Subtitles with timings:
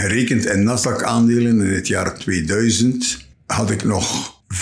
[0.00, 4.56] gerekend in Nasdaq-aandelen in het jaar 2000 had ik nog 5%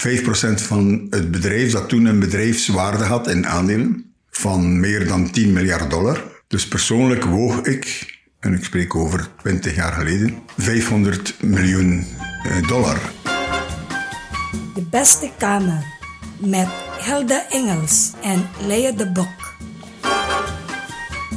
[0.54, 5.90] van het bedrijf dat toen een bedrijfswaarde had in aandelen van meer dan 10 miljard
[5.90, 6.22] dollar.
[6.46, 12.06] Dus persoonlijk woog ik, en ik spreek over 20 jaar geleden, 500 miljoen
[12.44, 12.98] eh, dollar.
[14.74, 15.84] De beste kamer
[16.38, 19.47] met Helda Engels en Lea de Bok.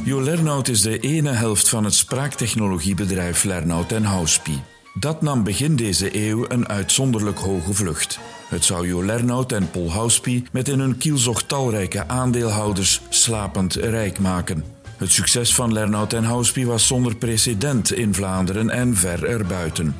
[0.04, 4.62] Jo Lernout is de ene helft van het spraaktechnologiebedrijf Lernout en Houspie.
[4.94, 8.18] Dat nam begin deze eeuw een uitzonderlijk hoge vlucht.
[8.48, 14.18] Het zou Jo Lernout en Paul Houspie met in hun kielzocht talrijke aandeelhouders slapend rijk
[14.18, 14.64] maken.
[14.96, 19.96] Het succes van Lernout en Houspie was zonder precedent in Vlaanderen en ver erbuiten.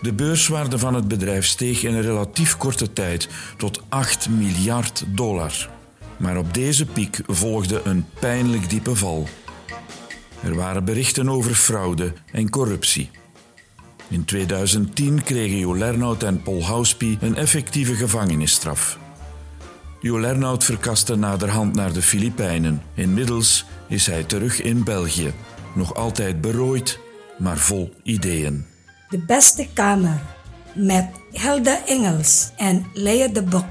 [0.00, 5.73] De beurswaarde van het bedrijf steeg in een relatief korte tijd tot 8 miljard dollar.
[6.16, 9.28] Maar op deze piek volgde een pijnlijk diepe val.
[10.42, 13.10] Er waren berichten over fraude en corruptie.
[14.08, 18.98] In 2010 kregen Jo Lernout en Paul Houspie een effectieve gevangenisstraf.
[20.00, 22.82] Jo Lernout verkaste naderhand naar de Filipijnen.
[22.94, 25.32] Inmiddels is hij terug in België.
[25.74, 26.98] Nog altijd berooid,
[27.38, 28.66] maar vol ideeën.
[29.08, 30.20] De beste kamer
[30.74, 33.64] met Helda Engels en Lea de Bok.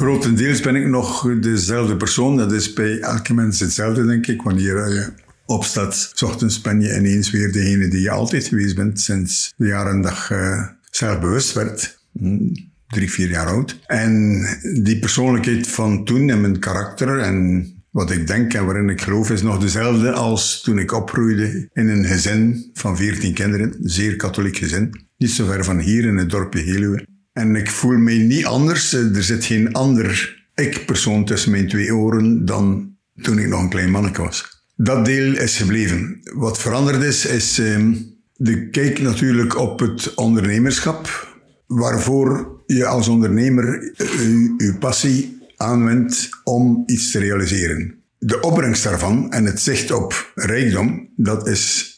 [0.00, 2.36] Grotendeels ben ik nog dezelfde persoon.
[2.36, 4.42] Dat is bij elke mens hetzelfde, denk ik.
[4.42, 5.12] Wanneer je
[5.46, 9.66] opstaat, s ochtends ben je ineens weer degene die je altijd geweest bent sinds de
[9.66, 12.02] jaren dat je zelfbewust werd.
[12.18, 12.48] Hm,
[12.88, 13.78] drie, vier jaar oud.
[13.86, 14.42] En
[14.82, 19.30] die persoonlijkheid van toen en mijn karakter en wat ik denk en waarin ik geloof
[19.30, 23.66] is nog dezelfde als toen ik opgroeide in een gezin van veertien kinderen.
[23.66, 25.06] Een zeer katholiek gezin.
[25.16, 27.06] Niet zo ver van hier in het dorpje Heluwe.
[27.40, 28.92] En ik voel me niet anders.
[28.92, 33.90] Er zit geen ander ik-persoon tussen mijn twee oren dan toen ik nog een klein
[33.90, 34.64] manneke was.
[34.76, 36.20] Dat deel is gebleven.
[36.34, 37.94] Wat veranderd is, is ehm,
[38.36, 41.28] de kijk natuurlijk op het ondernemerschap.
[41.66, 44.08] Waarvoor je als ondernemer eh,
[44.56, 48.02] je passie aanwendt om iets te realiseren.
[48.18, 51.94] De opbrengst daarvan en het zicht op rijkdom, dat is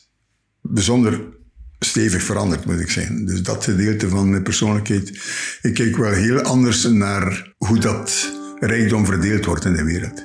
[0.60, 1.40] bijzonder
[1.84, 3.24] stevig veranderd, moet ik zeggen.
[3.26, 5.20] Dus dat gedeelte van mijn persoonlijkheid.
[5.62, 10.24] Ik kijk wel heel anders naar hoe dat rijkdom verdeeld wordt in de wereld.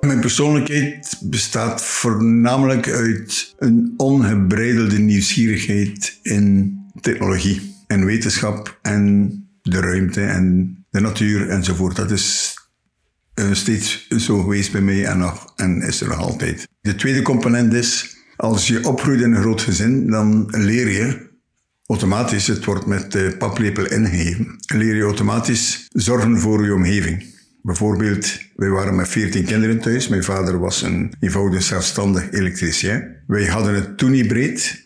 [0.00, 9.30] Mijn persoonlijkheid bestaat voornamelijk uit een ongebreidelde nieuwsgierigheid in technologie en wetenschap en
[9.62, 11.96] de ruimte en de natuur enzovoort.
[11.96, 12.55] Dat is
[13.40, 16.68] uh, steeds zo geweest bij mij en, nog, en is er nog altijd.
[16.80, 21.34] De tweede component is, als je opgroeit in een groot gezin, dan leer je
[21.86, 27.34] automatisch, het wordt met de paplepel ingegeven, leer je automatisch zorgen voor je omgeving.
[27.62, 30.08] Bijvoorbeeld, wij waren met veertien kinderen thuis.
[30.08, 33.16] Mijn vader was een eenvoudig zelfstandig elektricien.
[33.26, 34.85] Wij hadden het toen niet breed.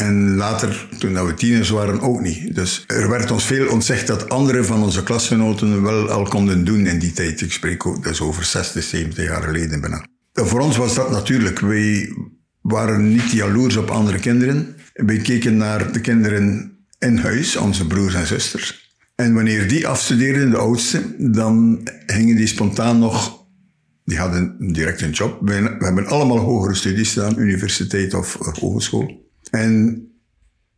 [0.00, 2.54] En later, toen we tieners waren, ook niet.
[2.54, 6.86] Dus er werd ons veel ontzegd dat andere van onze klasgenoten wel al konden doen
[6.86, 7.40] in die tijd.
[7.40, 10.04] Ik spreek ook dus over 60, 70 jaar geleden bijna.
[10.32, 11.60] Voor ons was dat natuurlijk.
[11.60, 12.16] Wij
[12.60, 14.76] waren niet jaloers op andere kinderen.
[14.92, 18.96] Wij keken naar de kinderen in huis, onze broers en zusters.
[19.14, 23.38] En wanneer die afstudeerden, de oudste, dan gingen die spontaan nog...
[24.04, 25.40] Die hadden direct een job.
[25.40, 29.28] We, hebben allemaal hogere studies gedaan, universiteit of hogeschool.
[29.50, 30.04] En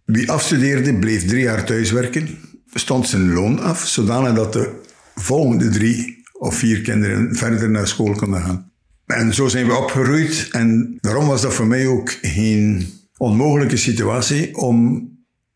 [0.04, 2.28] wie afstudeerde, bleef drie jaar thuiswerken,
[2.74, 4.80] stond zijn loon af, zodanig dat de
[5.14, 8.70] volgende drie of vier kinderen verder naar school konden gaan.
[9.06, 14.56] En zo zijn we opgegroeid en daarom was dat voor mij ook geen onmogelijke situatie
[14.56, 15.08] om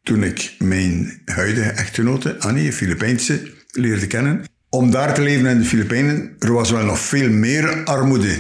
[0.03, 4.45] toen ik mijn huidige echtgenote, Annie, Filipijnse, leerde kennen.
[4.69, 8.37] Om daar te leven in de Filipijnen, er was wel nog veel meer armoede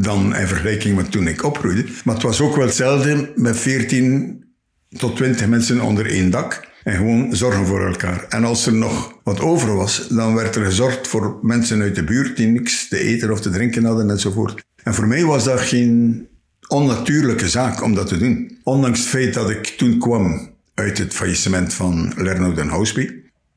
[0.00, 1.84] dan in vergelijking met toen ik opgroeide.
[2.04, 4.44] Maar het was ook wel hetzelfde met 14
[4.88, 6.72] tot 20 mensen onder één dak.
[6.84, 8.26] En gewoon zorgen voor elkaar.
[8.28, 12.04] En als er nog wat over was, dan werd er gezorgd voor mensen uit de
[12.04, 14.64] buurt die niks te eten of te drinken hadden enzovoort.
[14.82, 16.26] En voor mij was dat geen
[16.68, 18.58] onnatuurlijke zaak om dat te doen.
[18.62, 23.10] Ondanks het feit dat ik toen kwam uit het faillissement van Lernout en Housby.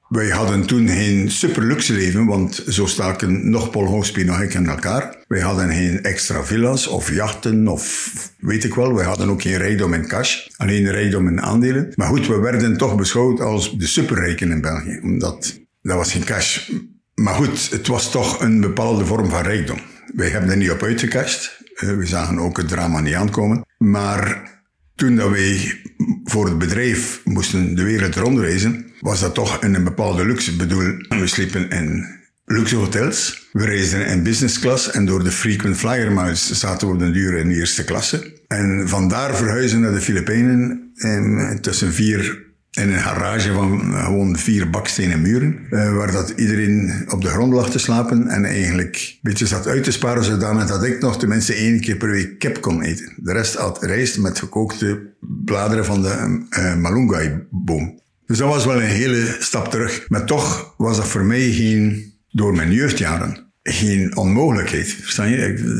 [0.09, 4.53] Wij hadden toen geen super luxe leven, want zo staken nog Paul Housby nog ik
[4.53, 5.15] in elkaar.
[5.27, 8.93] Wij hadden geen extra villa's of jachten of weet ik wel.
[8.93, 11.91] Wij hadden ook geen rijkdom in cash, alleen rijkdom in aandelen.
[11.95, 16.23] Maar goed, we werden toch beschouwd als de superrijken in België, omdat dat was geen
[16.23, 16.69] cash.
[17.13, 19.79] Maar goed, het was toch een bepaalde vorm van rijkdom.
[20.15, 21.61] Wij hebben er niet op uitgecashed.
[21.75, 23.65] Eh, we zagen ook het drama niet aankomen.
[23.77, 24.51] Maar
[24.95, 25.81] toen dat wij
[26.23, 30.51] voor het bedrijf moesten de wereld rondreizen, was dat toch een bepaalde luxe.
[30.51, 32.05] Ik bedoel, we sliepen in
[32.45, 33.49] luxe hotels.
[33.51, 37.11] We reisden in business class en door de frequent flyer miles zaten we op de
[37.11, 38.33] duur in de eerste klasse.
[38.47, 44.69] En vandaar verhuizen naar de Filipijnen en tussen vier in een garage van gewoon vier
[44.69, 49.19] bakstenen muren, eh, waar dat iedereen op de grond lag te slapen en eigenlijk een
[49.21, 52.61] beetje zat uit te sparen, zodanig dat ik nog tenminste één keer per week kip
[52.61, 53.13] kon eten.
[53.17, 57.99] De rest had rijst met gekookte bladeren van de uh, malungai-boom.
[58.27, 60.05] Dus dat was wel een hele stap terug.
[60.09, 64.87] Maar toch was dat voor mij geen, door mijn jeugdjaren, geen onmogelijkheid.
[64.87, 65.37] Versta je?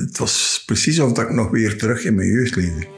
[0.07, 2.96] Het was precies of dat ik nog weer terug in mijn jeugd leefde.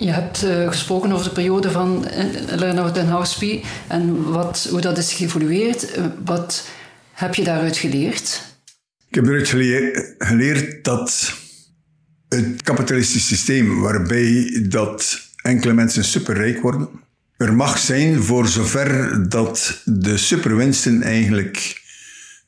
[0.00, 3.08] Je hebt uh, gesproken over de periode van uh, Lernout en
[3.88, 5.98] en wat, hoe dat is geëvolueerd.
[5.98, 6.68] Uh, wat
[7.12, 8.42] heb je daaruit geleerd?
[9.08, 9.48] Ik heb eruit
[10.18, 11.34] geleerd dat
[12.28, 16.88] het kapitalistische systeem waarbij dat enkele mensen superrijk worden,
[17.36, 21.82] er mag zijn voor zover dat de superwinsten eigenlijk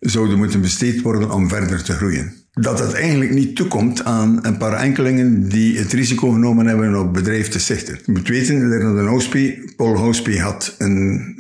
[0.00, 4.56] zouden moeten besteed worden om verder te groeien dat het eigenlijk niet toekomt aan een
[4.56, 7.98] paar enkelingen die het risico genomen hebben op bedrijf te stichten.
[8.04, 11.34] Je moet weten, Leonard Houspie, Paul Houspie had een,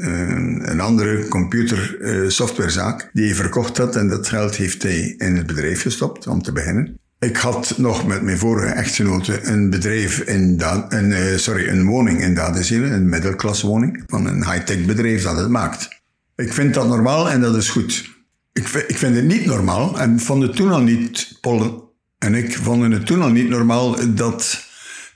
[0.64, 5.36] een, andere computer uh, softwarezaak die hij verkocht had en dat geld heeft hij in
[5.36, 7.00] het bedrijf gestopt om te beginnen.
[7.18, 11.86] Ik had nog met mijn vorige echtgenote een bedrijf in, da een, uh, sorry, een
[11.86, 15.88] woning in Dadezelen, een middelklaswoning van een high-tech bedrijf dat het maakt.
[16.36, 18.10] Ik vind dat normaal en dat is goed.
[18.52, 22.56] Ik, ik vind het niet normaal, en vond het toen al niet, Paul en ik
[22.56, 24.64] vonden het toen al niet normaal dat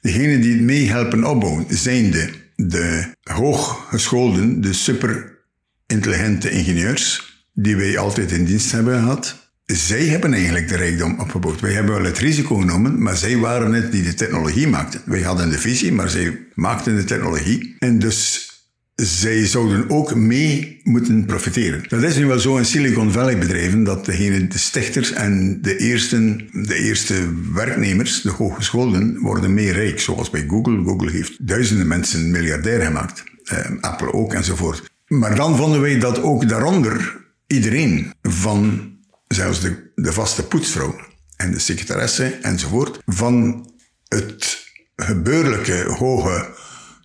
[0.01, 8.45] degenen die het meehelpen opbouwen, zijnde de hooggescholden, de superintelligente ingenieurs, die wij altijd in
[8.45, 11.61] dienst hebben gehad, zij hebben eigenlijk de rijkdom opgebouwd.
[11.61, 15.03] Wij hebben wel het risico genomen, maar zij waren het die de technologie maakten.
[15.05, 17.77] Wij hadden de visie, maar zij maakten de technologie.
[17.79, 18.51] En dus
[18.97, 21.85] zij zouden ook mee moeten profiteren.
[21.89, 25.77] Dat is nu wel zo in Silicon Valley bedrijven, dat degene, de stichters en de
[25.77, 27.15] eerste, de eerste
[27.53, 30.01] werknemers, de hogescholen, worden meer rijk.
[30.01, 30.83] Zoals bij Google.
[30.85, 33.25] Google heeft duizenden mensen miljardair gemaakt.
[33.45, 34.91] Eh, Apple ook enzovoort.
[35.07, 38.91] Maar dan vonden wij dat ook daaronder iedereen, van
[39.29, 40.97] zelfs de, de vaste poetsvrouw
[41.37, 43.67] en de secretaresse enzovoort, van
[44.09, 44.65] het
[44.97, 46.49] gebeurlijke hoge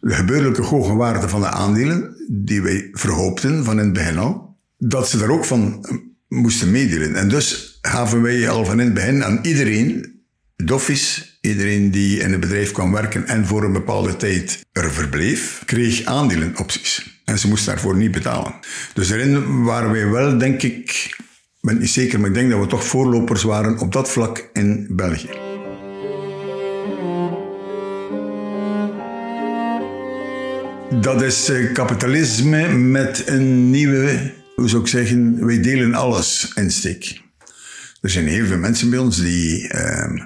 [0.02, 4.58] de gebeurlijke hoge waarde van de aandelen, die wij verhoopten van in het begin al,
[4.78, 5.86] dat ze daar ook van
[6.28, 7.16] moesten meedelen.
[7.16, 10.20] En dus gaven wij al van in het begin aan iedereen,
[10.56, 15.62] doffies, iedereen die in het bedrijf kwam werken en voor een bepaalde tijd er verbleef,
[15.66, 17.22] kreeg aandelenopties.
[17.26, 18.54] En ze moesten daarvoor niet betalen.
[18.94, 21.18] Dus daarin waren wij wel, denk ik, ik
[21.62, 24.88] ben niet zeker, maar ik denk dat we toch voorlopers waren op dat vlak in
[24.90, 25.51] België.
[31.00, 37.22] Dat is eh, kapitalisme met een nieuwe, hoe zou ik zeggen, wij delen alles insteek.
[38.02, 40.26] Er zijn heel veel mensen bij ons die uh,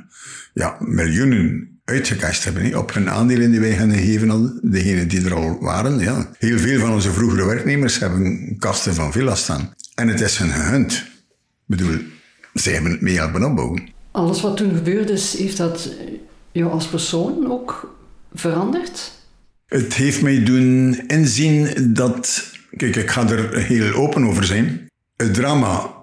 [0.54, 4.60] ja, miljoenen uitgekast hebben op hun aandelen die wij hen gegeven hadden.
[4.64, 6.00] Degenen die er al waren.
[6.00, 6.30] Ja.
[6.38, 9.74] Heel veel van onze vroegere werknemers hebben kasten van villa staan.
[9.96, 10.92] En het is hun gegund.
[10.92, 11.06] Ik
[11.66, 11.98] bedoel,
[12.54, 13.90] zij hebben het mee helpen opbouwen.
[14.12, 15.90] Alles wat toen gebeurde is, heeft dat
[16.52, 17.98] jou als persoon ook
[18.34, 19.12] veranderd?
[19.66, 22.52] Het heeft mij doen inzien dat.
[22.78, 24.90] Kijk, ik ga er heel open over zijn.
[25.16, 25.94] Het drama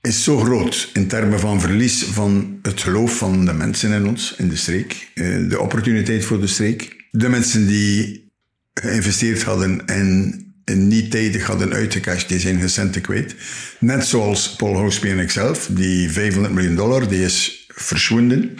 [0.00, 4.34] is zo groot in termen van verlies van het geloof van de mensen in ons,
[4.38, 5.10] in de streek.
[5.14, 7.04] Eh, de opportuniteit voor de streek.
[7.10, 8.28] De mensen die
[8.74, 13.34] geïnvesteerd hadden en niet tijdig hadden uitgecashed, die zijn hun kwijt.
[13.80, 18.54] Net zoals Paul Housby en ikzelf, die 500 miljoen dollar, die is verschwunden.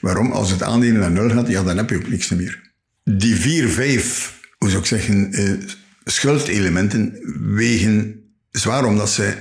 [0.00, 0.32] Waarom?
[0.32, 2.67] Als het aandelen naar nul gaat, ja, dan heb je ook niks meer
[3.16, 5.52] die vier, vijf, hoe zou ik zeggen, uh,
[6.04, 7.18] schuldelementen
[7.54, 9.34] wegen zwaar omdat ze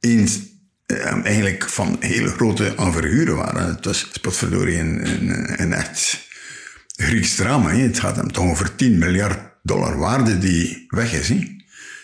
[0.00, 0.38] eens
[0.86, 3.66] uh, eigenlijk van hele grote envergure waren.
[3.66, 6.26] Het was spotverdorie een, een, een echt
[6.96, 7.70] Grieks drama.
[7.70, 11.32] Het gaat om toch over 10 miljard dollar waarde die weg is.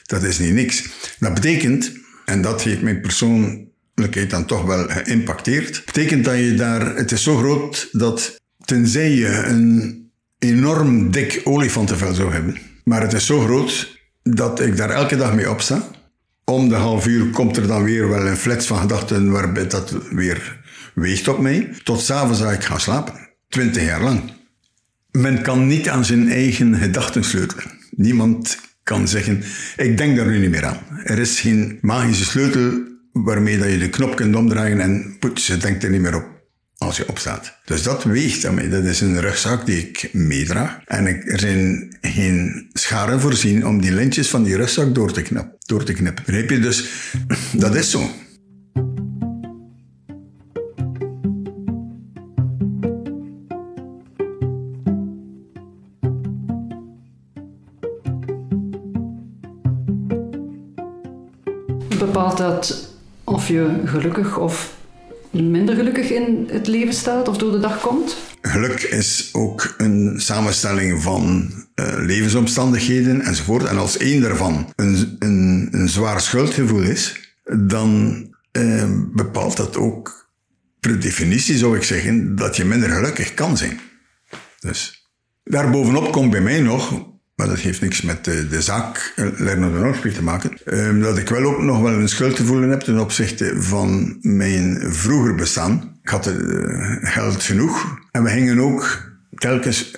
[0.03, 0.89] Dat is niet niks.
[1.19, 1.93] Dat betekent,
[2.25, 7.23] en dat heeft mijn persoonlijkheid dan toch wel geïmpacteerd, betekent dat je daar, het is
[7.23, 10.04] zo groot dat tenzij je een
[10.45, 12.59] enorm dik olifantenvel zou hebben.
[12.85, 15.83] Maar het is zo groot dat ik daar elke dag mee opsta.
[16.45, 19.97] Om de half uur komt er dan weer wel een flits van gedachten waarbij dat
[20.11, 20.63] weer
[20.95, 21.75] weegt op mij.
[21.85, 23.15] Tot s'avonds ga ik gaan slapen.
[23.49, 24.33] Twintig jaar lang.
[25.11, 27.65] Men kan niet aan zijn eigen gedachten sleutelen.
[27.91, 29.43] Niemand kan zeggen,
[29.77, 30.81] ik denk daar nu niet meer aan.
[31.05, 32.83] Er is geen magische sleutel
[33.13, 36.34] waarmee dat je de knop kunt omdraaien en poets, denkt er niet meer op
[36.85, 37.59] als je opstaat.
[37.65, 38.69] Dus dat weegt mij.
[38.69, 40.79] Dat is een rugzak die ik meedraag.
[40.85, 45.57] En er zijn geen scharen voorzien om die lintjes van die rugzak door te, knap,
[45.59, 46.25] door te knippen.
[46.27, 46.61] Begrijp je?
[46.61, 46.89] Dus
[47.53, 48.11] dat is zo.
[61.99, 62.93] Bepaalt dat
[63.25, 64.83] of je gelukkig of
[65.43, 68.17] minder gelukkig in het leven staat of door de dag komt?
[68.43, 73.65] Geluk is ook een samenstelling van uh, levensomstandigheden enzovoort.
[73.65, 78.17] En als één daarvan een, een, een zwaar schuldgevoel is, dan
[78.53, 80.29] uh, bepaalt dat ook
[80.81, 83.81] per definitie, zou ik zeggen, dat je minder gelukkig kan zijn.
[84.61, 85.09] Dus
[85.45, 89.73] daarbovenop komt bij mij nog maar dat heeft niks met de, de zaak eh, Lerno
[89.73, 90.51] de Noordspiel te maken.
[90.65, 95.35] Um, dat ik wel ook nog wel een schuldgevoel heb ten opzichte van mijn vroeger
[95.35, 95.99] bestaan.
[96.03, 99.91] Ik had uh, geld genoeg en we gingen ook telkens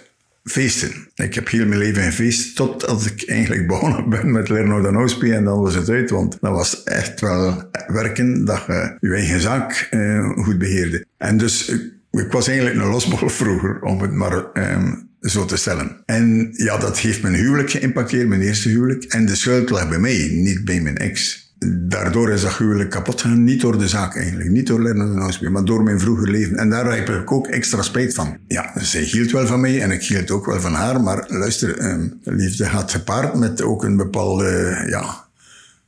[0.44, 1.08] feesten.
[1.14, 5.32] Ik heb heel mijn leven gefeest totdat ik eigenlijk begonnen ben met Lerno de Noordspiel
[5.32, 9.40] en dan was het uit, want dat was echt wel werken dat je je eigen
[9.40, 11.04] zaak uh, goed beheerde.
[11.16, 11.72] En dus
[12.18, 15.96] ik was eigenlijk een losbol vroeger, om het maar um, zo te stellen.
[16.06, 19.04] En ja, dat heeft mijn huwelijk geïmpacteerd, mijn eerste huwelijk.
[19.04, 21.44] En de schuld lag bij mij, niet bij mijn ex.
[21.68, 23.44] Daardoor is dat huwelijk kapot gegaan.
[23.44, 26.56] Niet door de zaak eigenlijk, niet door Lerner en maar door mijn vroeger leven.
[26.56, 28.36] En daar heb ik ook extra spijt van.
[28.48, 31.00] Ja, zij hield wel van mij en ik hield ook wel van haar.
[31.00, 35.24] Maar luister, um, liefde gaat gepaard met ook een bepaalde, ja,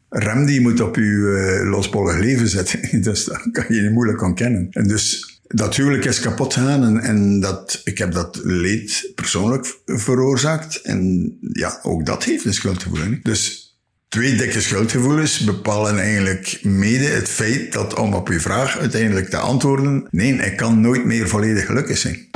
[0.09, 1.63] rem die moet op je
[2.03, 2.81] uh, leven zetten.
[3.03, 4.69] dus dat kan je niet moeilijk ontkennen.
[4.71, 9.79] En dus dat huwelijk is kapot gegaan en, en dat, ik heb dat leed persoonlijk
[9.87, 10.81] veroorzaakt.
[10.81, 13.19] En ja, ook dat heeft een schuldgevoel.
[13.23, 13.69] Dus
[14.09, 19.37] twee dikke schuldgevoelens bepalen eigenlijk mede het feit dat om op je vraag uiteindelijk te
[19.37, 22.29] antwoorden, nee, ik kan nooit meer volledig gelukkig zijn.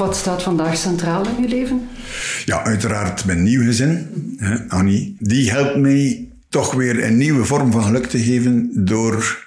[0.00, 1.88] Of wat staat vandaag centraal in je leven?
[2.44, 5.16] Ja, uiteraard mijn nieuw gezin, hè, Annie.
[5.18, 9.44] Die helpt mij toch weer een nieuwe vorm van geluk te geven door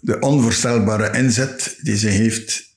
[0.00, 2.76] de onvoorstelbare inzet die ze heeft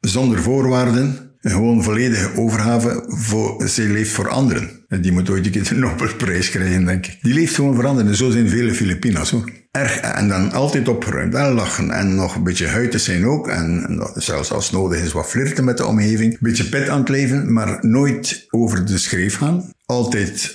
[0.00, 1.30] zonder voorwaarden.
[1.40, 3.04] Gewoon volledige overgave.
[3.06, 4.84] Voor, ze leeft voor anderen.
[4.88, 7.18] En die moet ooit een keer de Nobelprijs krijgen, denk ik.
[7.22, 8.16] Die leeft gewoon voor anderen.
[8.16, 9.50] Zo zijn vele Filipina's hoor
[9.86, 14.52] en dan altijd opgeruimd en lachen en nog een beetje huid zijn ook en, zelfs
[14.52, 17.78] als nodig is wat flirten met de omgeving, een beetje pit aan het leven, maar
[17.80, 19.72] nooit over de schreef gaan.
[19.86, 20.52] Altijd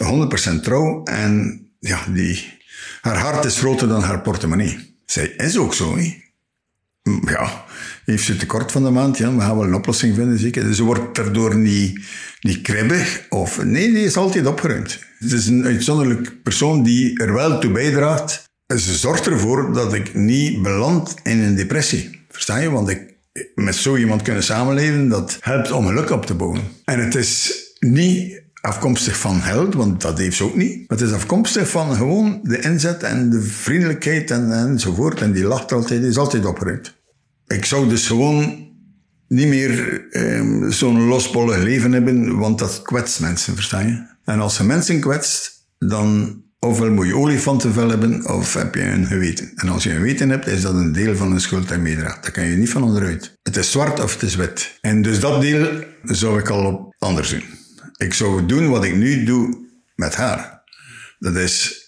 [0.51, 2.57] 100% trouw en ja, die,
[3.01, 4.97] haar hart is groter dan haar portemonnee.
[5.05, 6.21] Zij is ook zo, hè.
[7.25, 7.65] Ja,
[8.05, 10.75] heeft ze tekort van de maand, ja, we gaan wel een oplossing vinden, zeker.
[10.75, 11.99] Ze wordt daardoor niet,
[12.41, 13.63] niet kribbig of...
[13.63, 14.99] Nee, die is altijd opgeruimd.
[15.19, 20.13] Het is een uitzonderlijk persoon die er wel toe bijdraagt ze zorgt ervoor dat ik
[20.13, 22.21] niet beland in een depressie.
[22.29, 22.69] Versta je?
[22.69, 23.13] Want ik,
[23.55, 26.61] met zo iemand kunnen samenleven, dat helpt om geluk op te bouwen.
[26.85, 30.77] En het is niet afkomstig van geld, want dat heeft ze ook niet.
[30.77, 35.21] Maar het is afkomstig van gewoon de inzet en de vriendelijkheid en, enzovoort.
[35.21, 36.93] En die lacht altijd, die is altijd opgeruimd.
[37.47, 38.67] Ik zou dus gewoon
[39.27, 44.05] niet meer eh, zo'n losbollig leven hebben, want dat kwetst mensen, versta je?
[44.23, 49.05] En als je mensen kwetst, dan Ofwel moet je olifantenvel hebben, of heb je een
[49.05, 49.51] geweten.
[49.55, 52.23] En als je een geweten hebt, is dat een deel van de schuld je meedraagt.
[52.23, 53.37] Daar kan je niet van onderuit.
[53.41, 54.77] Het is zwart of het is wit.
[54.81, 57.43] En dus dat deel zou ik al op anders doen.
[57.97, 60.63] Ik zou doen wat ik nu doe met haar.
[61.19, 61.83] Dat is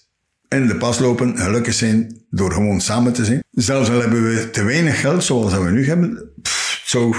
[0.48, 3.44] in de pas lopen, gelukkig zijn door gewoon samen te zijn.
[3.52, 7.16] Zelfs al hebben we te weinig geld, zoals we nu hebben, pff, zo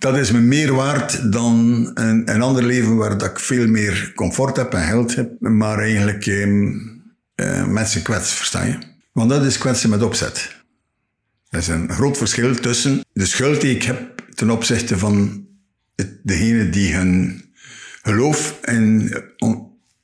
[0.00, 4.12] dat is me meer waard dan een, een ander leven waar dat ik veel meer
[4.14, 8.78] comfort heb en geld heb, maar eigenlijk eh, mensen kwetsen, versta je?
[9.12, 10.56] Want dat is kwetsen met opzet.
[11.48, 15.46] Er is een groot verschil tussen de schuld die ik heb ten opzichte van
[15.96, 17.42] het, degene die hun
[18.02, 19.10] geloof en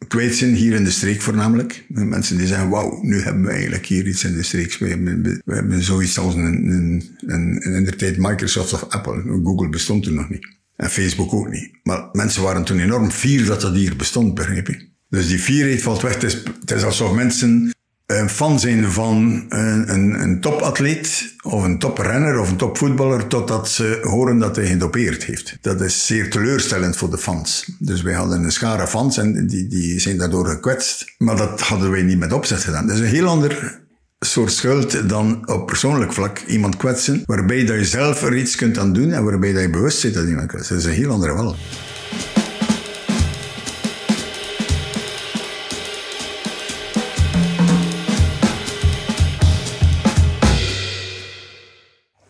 [0.07, 1.85] kwijt zijn, hier in de streek voornamelijk.
[1.89, 4.77] Mensen die zeggen, wauw, nu hebben we eigenlijk hier iets in de streek.
[4.79, 9.41] We hebben, we hebben zoiets als een, een, een, in tijd Microsoft of Apple.
[9.43, 10.55] Google bestond toen nog niet.
[10.77, 11.71] En Facebook ook niet.
[11.83, 14.89] Maar mensen waren toen enorm fier dat dat hier bestond, begrijp je?
[15.09, 16.15] Dus die fierheid valt weg.
[16.15, 17.71] Het is, het is alsof mensen
[18.07, 23.69] een fan zijn van een, een, een topatleet of een toprenner of een topvoetballer totdat
[23.69, 25.59] ze horen dat hij gedopeerd heeft.
[25.61, 27.71] Dat is zeer teleurstellend voor de fans.
[27.79, 31.15] Dus wij hadden een schare fans en die, die zijn daardoor gekwetst.
[31.19, 32.87] Maar dat hadden wij niet met opzet gedaan.
[32.87, 33.81] Dat is een heel ander
[34.21, 38.79] soort schuld dan op persoonlijk vlak iemand kwetsen, waarbij dat je zelf er iets kunt
[38.79, 40.69] aan doen en waarbij dat je bewust zit dat iemand kwetst.
[40.69, 41.57] Dat is een heel andere wel.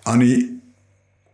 [0.06, 0.62] Annie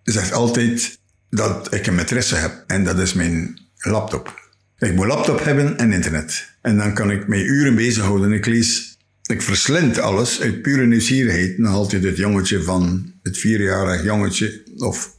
[0.02, 0.98] zegt altijd
[1.30, 4.50] dat ik een maîtresse heb en dat is mijn laptop.
[4.78, 6.48] Ik moet laptop hebben en internet.
[6.62, 8.32] En dan kan ik mij uren bezighouden.
[8.32, 11.56] Ik lees, ik verslind alles uit pure nieuwsgierigheid.
[11.56, 15.16] Dan haalt je dit jongetje van het vierjarig jongetje of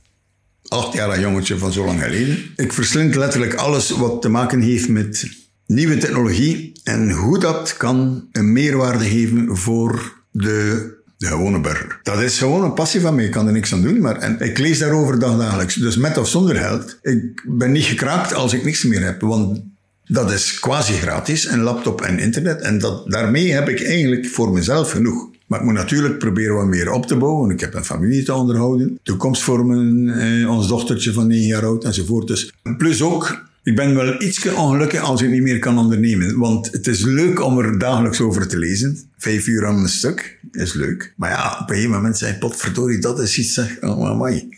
[0.68, 2.38] achtjarig jongetje van zo lang geleden.
[2.56, 5.28] Ik verslind letterlijk alles wat te maken heeft met
[5.68, 12.00] nieuwe technologie en hoe dat kan een meerwaarde geven voor de de gewone burger.
[12.04, 13.26] Dat is gewoon een passie van mij.
[13.26, 14.02] Ik kan er niks aan doen.
[14.02, 15.76] Maar, en ik lees daarover dagelijks.
[15.76, 16.98] Dus met of zonder geld.
[17.02, 19.22] Ik ben niet gekraakt als ik niks meer heb.
[19.22, 19.62] Want
[20.06, 21.48] dat is quasi gratis.
[21.48, 22.62] Een laptop en internet.
[22.62, 25.32] En dat, daarmee heb ik eigenlijk voor mezelf genoeg.
[25.48, 27.52] Maar ik moet natuurlijk proberen wat meer op te bouwen.
[27.52, 29.00] Ik heb een familie te onderhouden.
[29.04, 32.28] Toekomstvormen, eh, ons dochtertje van 9 jaar oud enzovoort.
[32.28, 36.38] Dus plus ook ik ben wel iets ongelukkig als ik niet meer kan ondernemen.
[36.38, 38.98] Want het is leuk om er dagelijks over te lezen.
[39.18, 41.14] Vijf uur aan een stuk is leuk.
[41.18, 43.78] Maar ja, op een gegeven moment zei potverdorie, dat is iets, zeg.
[43.82, 44.50] Oh, amai.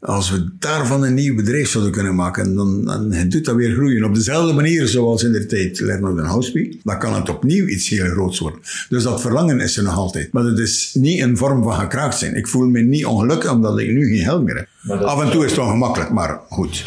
[0.00, 4.04] Als we daarvan een nieuw bedrijf zouden kunnen maken, dan, dan doet dat weer groeien.
[4.04, 7.88] Op dezelfde manier zoals in de tijd Lernout en Houseby, dan kan het opnieuw iets
[7.88, 8.60] heel groots worden.
[8.88, 10.32] Dus dat verlangen is er nog altijd.
[10.32, 12.36] Maar het is niet een vorm van gekraakt zijn.
[12.36, 15.00] Ik voel me niet ongelukkig omdat ik nu geen geld meer heb.
[15.00, 16.84] Af en toe is het wel gemakkelijk, maar goed.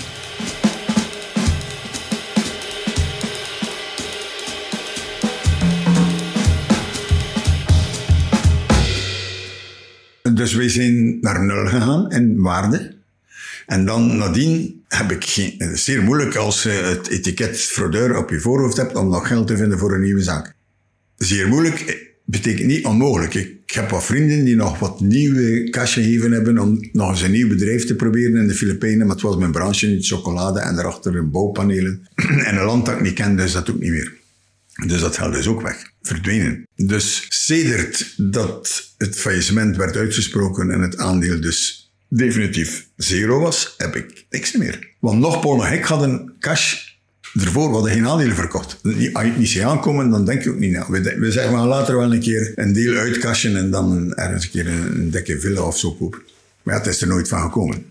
[10.56, 12.94] Wij zijn naar nul gegaan in waarde.
[13.66, 15.72] En dan nadien heb ik geen...
[15.74, 19.58] Zeer moeilijk als je het etiket fraudeur op je voorhoofd hebt om nog geld te
[19.58, 20.56] vinden voor een nieuwe zaak.
[21.18, 23.34] Zeer moeilijk betekent niet onmogelijk.
[23.34, 27.32] Ik heb wat vrienden die nog wat nieuwe cash gegeven hebben om nog eens een
[27.32, 29.08] nieuw bedrijf te proberen in de Filipijnen.
[29.08, 32.08] Maar het was mijn branche niet, chocolade en daarachter bouwpanelen.
[32.48, 34.14] en een land dat ik niet kende, is dat ook niet meer.
[34.84, 36.68] Dus dat geld is ook weg, verdwenen.
[36.76, 43.96] Dus sedert dat het faillissement werd uitgesproken en het aandeel dus definitief zero was, heb
[43.96, 44.90] ik niks meer.
[45.00, 46.94] Want nog Paul nog ik had een cash
[47.34, 48.80] ervoor, we hadden geen aandelen verkocht.
[48.84, 50.90] Als je het niet ziet aankomen, dan denk je ook niet na.
[50.90, 54.50] We, we zeggen maar later wel een keer een deel uitcashen en dan ergens een
[54.50, 56.22] keer een, dikke villa of zo kopen.
[56.64, 57.86] Maar het is er nooit van gekomen.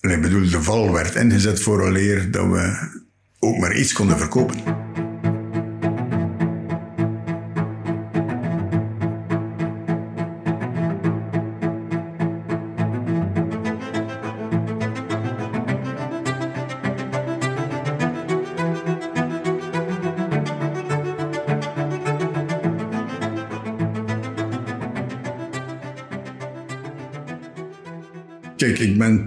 [0.00, 2.88] En ik bedoel, de val werd ingezet voor een leer dat we
[3.38, 4.87] ook maar iets konden verkopen.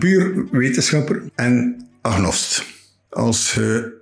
[0.01, 2.63] Puur wetenschapper en agnost.
[3.09, 3.93] Als je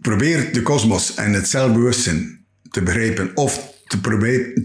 [0.00, 4.62] probeert de kosmos en het zelfbewustzijn te begrijpen of te, proberen,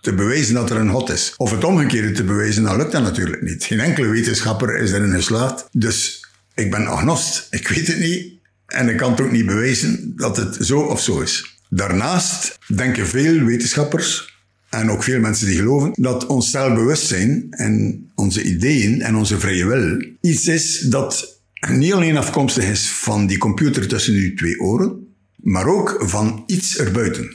[0.00, 3.02] te, bewijzen dat er een God is, of het omgekeerde te bewijzen, dan lukt dat
[3.02, 3.64] natuurlijk niet.
[3.64, 5.68] Geen enkele wetenschapper is erin geslaagd.
[5.72, 7.46] Dus ik ben agnost.
[7.50, 8.32] Ik weet het niet
[8.66, 11.58] en ik kan het ook niet bewijzen dat het zo of zo is.
[11.68, 14.33] Daarnaast denken veel wetenschappers
[14.74, 19.66] en ook veel mensen die geloven, dat ons zelfbewustzijn en onze ideeën en onze vrije
[19.66, 25.06] wil iets is dat niet alleen afkomstig is van die computer tussen uw twee oren,
[25.36, 27.34] maar ook van iets erbuiten.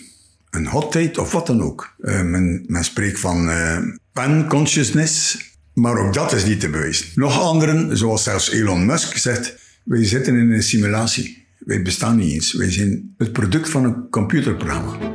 [0.50, 1.96] Een hotheid of wat dan ook.
[2.00, 5.38] Uh, men, spreekt van uh, consciousness,
[5.74, 7.06] maar ook dat is niet te bewijzen.
[7.16, 11.48] Nog anderen, zoals zelfs Elon Musk zegt, wij zitten in een simulatie.
[11.60, 12.54] Wij bestaan niet eens.
[12.54, 15.09] Wij zijn het product van een computerprogramma.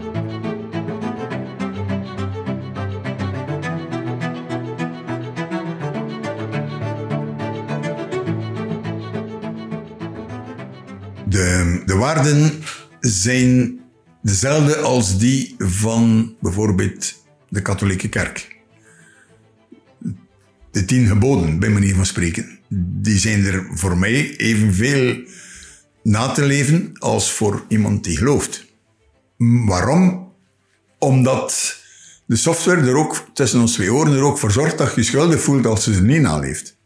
[12.04, 12.52] Waarden
[13.00, 13.80] zijn
[14.22, 18.56] dezelfde als die van bijvoorbeeld de katholieke kerk.
[20.70, 22.58] De tien geboden, bij manier van spreken.
[23.02, 25.22] Die zijn er voor mij evenveel
[26.02, 28.66] na te leven als voor iemand die gelooft.
[29.66, 30.32] Waarom?
[30.98, 31.76] Omdat
[32.26, 35.40] de software er ook, tussen ons twee oren, er ook voor zorgt dat je schuldig
[35.40, 36.76] voelt als ze er niet naleeft.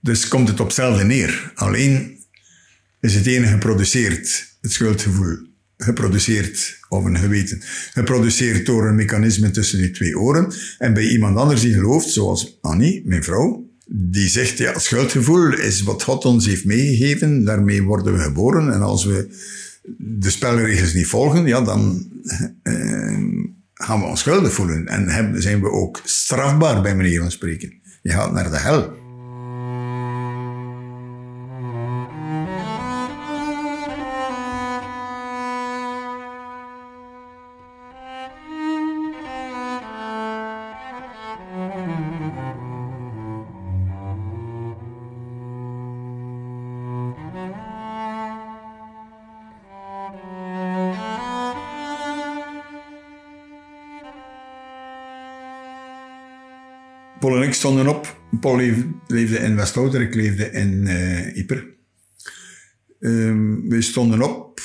[0.00, 1.52] Dus komt het op hetzelfde neer.
[1.54, 2.15] Alleen
[3.06, 5.36] is het ene geproduceerd, het schuldgevoel,
[5.76, 10.52] geproduceerd, of een geweten, geproduceerd door een mechanisme tussen die twee oren.
[10.78, 15.82] En bij iemand anders die gelooft, zoals Annie, mijn vrouw, die zegt, ja, schuldgevoel is
[15.82, 18.72] wat God ons heeft meegegeven, daarmee worden we geboren.
[18.72, 19.28] En als we
[19.98, 22.10] de spelregels niet volgen, ja, dan
[22.62, 23.18] eh,
[23.74, 24.86] gaan we ons schuldig voelen.
[24.86, 27.72] En hebben, zijn we ook strafbaar, bij manier van spreken.
[28.02, 29.05] Je gaat naar de hel.
[57.20, 58.20] Paul en ik stonden op.
[58.40, 58.56] Paul
[59.06, 61.66] leefde in Westouder, ik leefde in uh, Yper.
[63.00, 64.60] Um, we stonden op,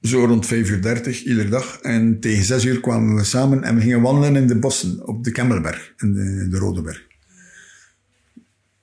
[0.00, 1.78] zo rond 5 uur 30 iedere dag.
[1.80, 5.24] En tegen 6 uur kwamen we samen en we gingen wandelen in de bossen op
[5.24, 7.06] de Kemmelberg, in de, de Rodeberg.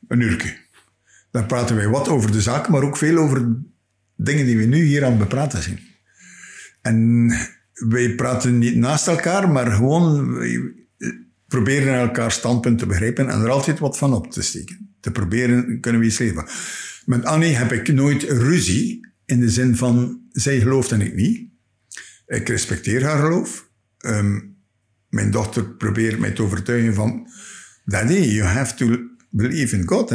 [0.07, 0.57] Een uurtje.
[1.31, 3.55] Daar praten wij wat over de zaak, maar ook veel over
[4.15, 5.79] dingen die we nu hier aan bepraten zijn.
[6.81, 7.29] En
[7.73, 10.37] wij praten niet naast elkaar, maar gewoon
[11.51, 14.95] proberen elkaar standpunt te begrijpen en er altijd wat van op te steken.
[14.99, 16.45] Te proberen kunnen we iets leven.
[17.05, 21.49] Met Annie heb ik nooit ruzie in de zin van zij gelooft en ik niet.
[22.25, 23.69] Ik respecteer haar geloof.
[24.05, 24.57] Um,
[25.09, 27.27] mijn dochter probeert mij te overtuigen van
[27.85, 28.97] Daddy, you have to
[29.29, 30.11] believe in God.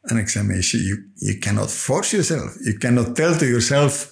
[0.00, 2.56] En ik zeg, meisje, you cannot force yourself.
[2.60, 4.10] You cannot tell to yourself,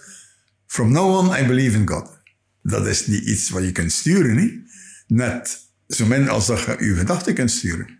[0.66, 2.18] from now on I believe in God.
[2.62, 4.36] Dat is niet iets wat je kunt sturen.
[4.36, 4.66] Hè?
[5.08, 7.98] Net zo min als dat je je gedachten kunt sturen.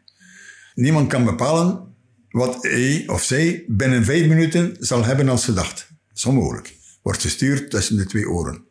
[0.75, 1.95] Niemand kan bepalen
[2.29, 5.89] wat hij of zij binnen vijf minuten zal hebben als gedacht.
[6.09, 6.77] Dat is onmogelijk.
[7.03, 8.65] Wordt gestuurd tussen de twee oren.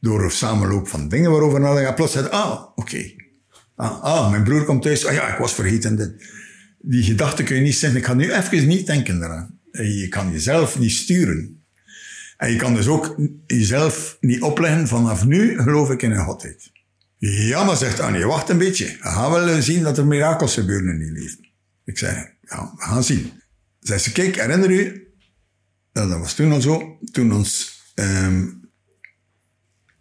[0.00, 1.94] Door een samenloop van dingen waarover nadenken.
[1.94, 3.12] Plots zegt, ah, oké.
[3.74, 5.06] Ah, ah, mijn broer komt thuis.
[5.06, 6.12] Ah ja, ik was vergeten dit.
[6.78, 7.98] Die gedachte kun je niet zeggen.
[7.98, 9.58] Ik ga nu even niet denken eraan.
[9.72, 11.64] Je kan jezelf niet sturen.
[12.36, 16.70] En je kan dus ook jezelf niet opleggen vanaf nu geloof ik in een godheid.
[17.20, 18.84] Ja, maar zegt Annie, wacht een beetje.
[18.86, 21.48] We gaan wel zien dat er mirakels gebeuren in je leven.
[21.84, 23.32] Ik zei, ja, we gaan zien.
[23.80, 25.08] Zei ze, kijk, herinner u,
[25.92, 28.70] dat was toen al zo, toen ons, um,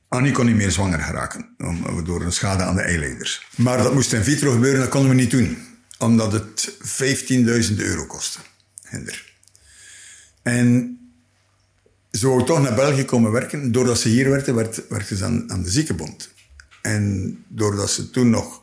[0.07, 1.55] Annie kon niet meer zwanger geraken,
[2.03, 3.47] door een schade aan de eileiders.
[3.55, 5.57] Maar dat moest in vitro gebeuren, dat konden we niet doen.
[5.97, 6.77] Omdat het
[7.69, 8.39] 15.000 euro kostte.
[8.89, 9.33] Hinder.
[10.41, 10.97] En
[12.11, 13.71] zo toch naar België komen werken.
[13.71, 16.29] Doordat ze hier werkte, werd, ze aan, aan de ziekenbond.
[16.81, 18.61] En doordat ze toen nog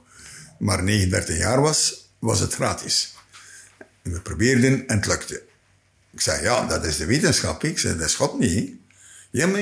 [0.59, 3.14] maar 39 jaar was, was het gratis.
[4.02, 5.42] We probeerden en het lukte.
[6.12, 7.64] Ik zei, ja, dat is de wetenschap.
[7.64, 8.74] Ik zei, dat is God niet.
[9.31, 9.61] Ja, maar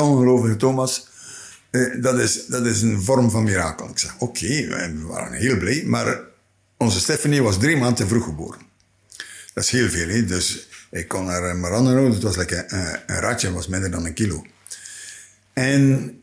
[0.00, 1.08] ongelovige Thomas,
[1.70, 3.88] eh, dat, is, dat is een vorm van mirakel.
[3.88, 6.20] Ik zei, oké, we waren heel blij, maar
[6.76, 8.60] onze Stephanie was drie maanden te vroeg geboren.
[9.54, 10.24] Dat is heel veel, hè?
[10.24, 11.72] dus ik kon haar maar.
[11.72, 14.46] Het was like een, een ratje, was minder dan een kilo.
[15.52, 16.21] En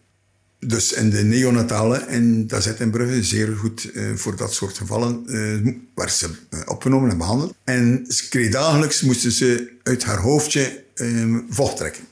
[0.59, 5.23] dus in de neonatale in Dazet in Brugge, zeer goed uh, voor dat soort gevallen,
[5.25, 7.53] uh, ze uh, opgenomen en behandeld.
[7.63, 10.83] En ze kreeg dagelijks, moesten ze uit haar hoofdje
[11.49, 12.03] vocht trekken.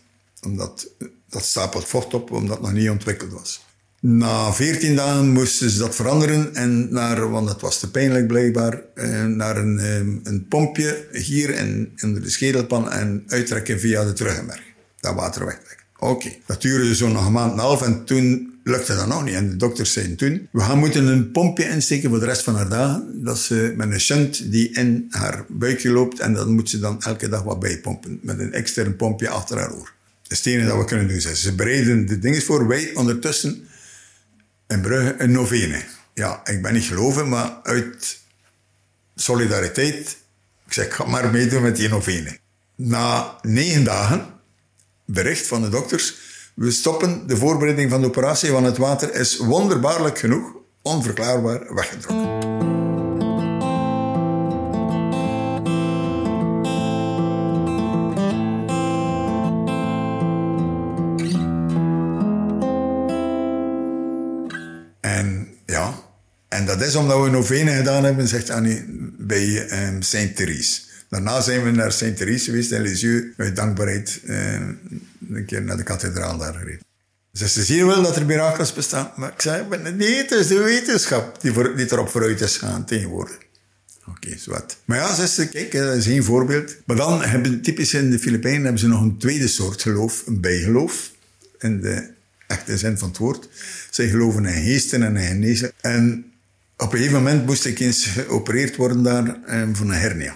[0.42, 0.88] Omdat,
[1.30, 3.66] dat stapelt vocht op, omdat nog niet ontwikkeld was.
[4.00, 8.82] Na veertien dagen moesten ze dat veranderen en naar, want het was te pijnlijk blijkbaar,
[9.28, 9.78] naar een,
[10.24, 14.62] een pompje hier in, in de schedelpan en uittrekken via de terugmerg.
[15.00, 15.87] Dat water wegtrekken.
[16.00, 19.24] Oké, dat duurde zo nog een maand en een half en toen lukte dat nog
[19.24, 19.34] niet.
[19.34, 22.56] En de dokters zeiden toen, we gaan moeten een pompje insteken voor de rest van
[22.56, 23.24] haar dagen.
[23.24, 27.02] Dat ze met een shunt die in haar buikje loopt en dan moet ze dan
[27.02, 28.20] elke dag wat bijpompen.
[28.22, 29.94] Met een extern pompje achter haar oor.
[30.22, 31.22] Dat is enige dat we kunnen doen.
[31.22, 32.68] Ze bereiden de dingen voor.
[32.68, 33.68] Wij ondertussen
[34.68, 35.82] in Brugge een novene.
[36.14, 38.20] Ja, ik ben niet geloven, maar uit
[39.16, 40.18] solidariteit,
[40.66, 42.38] ik zeg, ga maar meedoen met die novene.
[42.76, 44.36] Na negen dagen
[45.08, 46.16] bericht van de dokters.
[46.56, 52.56] We stoppen de voorbereiding van de operatie, want het water is wonderbaarlijk genoeg, onverklaarbaar, weggedronken.
[65.02, 65.94] En ja,
[66.48, 68.84] en dat is omdat we novene gedaan hebben, zegt Annie,
[69.18, 70.87] bij um, Saint Therese.
[71.10, 73.28] Daarna zijn we naar Saint-Therese geweest in Lisieux.
[73.38, 74.54] Uit dankbaarheid uh,
[75.30, 76.86] een keer naar de kathedraal daar gereden.
[77.32, 79.12] Dus ze zien wel dat er mirakels bestaan.
[79.16, 79.66] Maar ik zei,
[79.96, 81.54] nee, het is de wetenschap die,
[81.92, 83.38] erop vooruit is gaan tegenwoordig.
[84.08, 84.78] Oké, zwart.
[84.86, 86.76] Maar ja, ze, kijk, dat is één voorbeeld.
[86.86, 90.42] Maar dan hebben typisch in de Filipijnen hebben ze nog een tweede soort geloof, een
[90.42, 91.12] bijgeloof.
[91.60, 92.10] In de
[92.48, 93.50] echte zin van het woord.
[93.90, 95.72] Zij geloven in geesten en in genezen.
[95.82, 96.32] En
[96.78, 100.36] op een gegeven moment moest ik eens geopereerd worden daar eh, voor een hernia.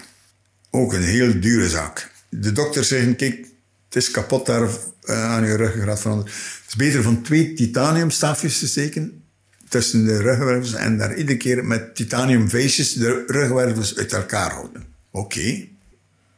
[0.74, 2.10] Ook een heel dure zaak.
[2.28, 3.46] De dokter zeggen, kijk,
[3.84, 6.30] het is kapot daar uh, aan je ruggengraat veranderd.
[6.30, 9.22] Het is beter van twee titaniumstaafjes te steken
[9.68, 14.84] tussen de ruggenwervels en daar iedere keer met titaniumveestjes de ruggenwervels uit elkaar houden.
[15.10, 15.66] Oké,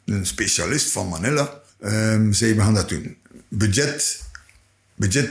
[0.04, 3.16] een specialist van Manila um, zei, we gaan dat doen.
[3.48, 4.22] Budget,
[4.94, 5.30] budget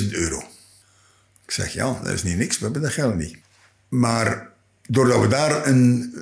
[0.00, 0.38] 10.000 euro.
[1.44, 3.36] Ik zeg, ja, dat is niet niks, we hebben dat geld niet.
[3.88, 4.50] Maar
[4.88, 6.14] doordat we daar een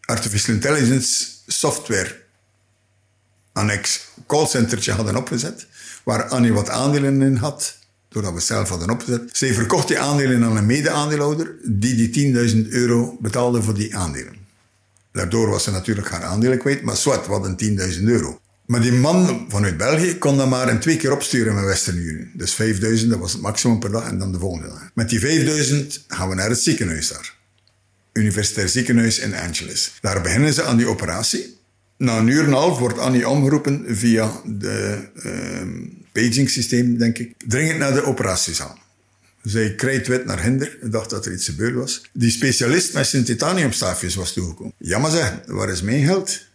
[0.00, 2.16] artificial intelligence software
[3.52, 5.66] annex callcentertje hadden opgezet,
[6.04, 9.28] waar Annie wat aandelen in had, doordat we zelf hadden opgezet.
[9.32, 12.34] Zij verkocht die aandelen aan een mede-aandeelhouder, die die
[12.64, 14.36] 10.000 euro betaalde voor die aandelen.
[15.12, 18.40] Daardoor was ze natuurlijk haar aandelen kwijt, maar zwart, wat een 10.000 euro.
[18.66, 22.30] Maar die man vanuit België kon dat maar een twee keer opsturen met Western Union.
[22.34, 24.90] Dus 5000, dat was het maximum per dag en dan de volgende dag.
[24.94, 27.38] Met die 5000 gaan we naar het ziekenhuis daar.
[28.12, 29.92] Universitair ziekenhuis in Angeles.
[30.00, 31.58] Daar beginnen ze aan die operatie.
[31.96, 35.62] Na een uur en een half wordt Annie omgeroepen via de uh,
[36.12, 37.34] paging systeem, denk ik.
[37.46, 38.78] Dringend naar de operatiezaal.
[39.42, 40.78] Zij krijtwit naar hinder.
[40.82, 42.02] Dacht dat er iets gebeurd was.
[42.12, 44.72] Die specialist met zijn titaniumstaafjes was toegekomen.
[44.78, 46.48] Ja, maar zeg, waar is mijn geld?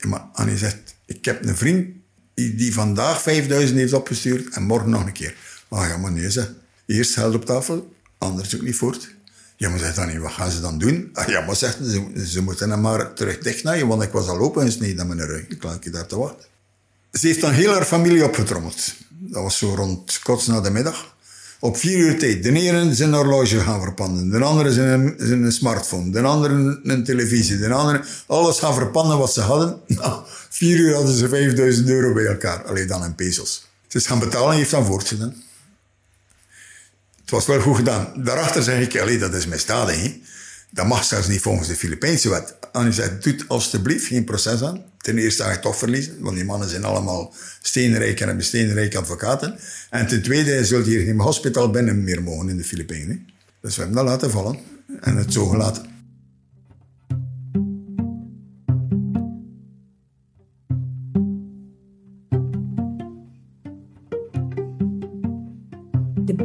[0.00, 1.86] maar Annie zegt, ik heb een vriend
[2.34, 5.34] die, vandaag 5000 heeft opgestuurd en morgen nog een keer.
[5.68, 6.52] Ah ja, maar nee, zeg.
[6.86, 9.14] Eerst geld op tafel, anders ook niet voort.
[9.56, 11.10] Ja, maar zegt dan niet, wat gaan ze dan doen?
[11.12, 14.12] Ah, ja, maar zegt ze, ze moeten hem maar terug dicht naar je, want ik
[14.12, 15.48] was al open gesneden aan mijn rug.
[15.48, 16.46] Ik lag je daar te wachten.
[17.12, 18.94] Ze heeft dan heel haar familie opgetrommeld.
[19.08, 21.14] Dat was zo rond kots na de middag.
[21.60, 22.42] Op vier uur tijd.
[22.42, 24.30] De ene zijn horloge gaan verpanden.
[24.30, 26.10] De andere zijn een, smartphone.
[26.10, 27.58] De andere een televisie.
[27.58, 29.80] De andere alles gaan verpanden wat ze hadden.
[29.86, 32.64] Nou, vier uur hadden ze 5000 euro bij elkaar.
[32.64, 33.66] Alleen dan in pesos.
[33.86, 35.34] Ze is gaan betalen en heeft dan voortgedaan.
[37.26, 38.12] Het was wel goed gedaan.
[38.16, 40.12] Daarachter zeg ik, allee, dat is misdadig.
[40.70, 42.54] Dat mag zelfs niet volgens de Filipijnse wet.
[42.72, 44.84] Annie zei, doet alstublieft geen proces aan.
[44.98, 49.58] Ten eerste ga je toch verliezen, want die mannen zijn allemaal steenrijk en hebben advocaten.
[49.90, 53.28] En ten tweede zult hier geen hospitaal binnen meer mogen in de Filipijnen.
[53.60, 54.58] Dus we hebben dat laten vallen
[55.00, 55.95] en het zo gelaten.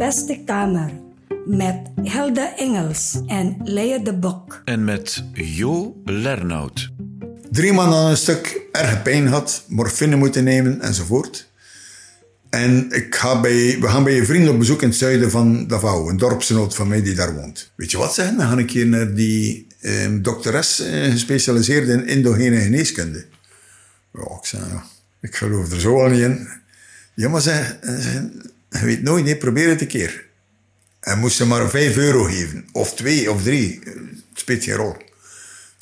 [0.01, 0.91] Beste kamer
[1.45, 4.61] met Helda Engels en Lea de Bok.
[4.65, 6.89] En met Jo Lernout.
[7.51, 11.49] Drie maanden aan een stuk erge pijn had, morfine moeten nemen enzovoort.
[12.49, 15.67] En ik ga bij, we gaan bij een vriend op bezoek in het zuiden van
[15.67, 17.71] Davao, een dorpsgenoot van mij die daar woont.
[17.75, 18.37] Weet je wat zeggen?
[18.37, 23.25] Dan ga ik hier naar die eh, dokteres, eh, gespecialiseerd in endogene geneeskunde.
[24.13, 24.61] Ja, ik zei,
[25.21, 26.47] ik geloof er zo al niet in.
[27.13, 27.79] Ja, maar zeg,
[28.79, 30.25] je weet nooit, nee, probeer het een keer.
[30.99, 33.79] En moest ze maar 5 euro geven, of 2 of 3.
[33.83, 33.99] Het
[34.33, 34.95] speelt geen rol.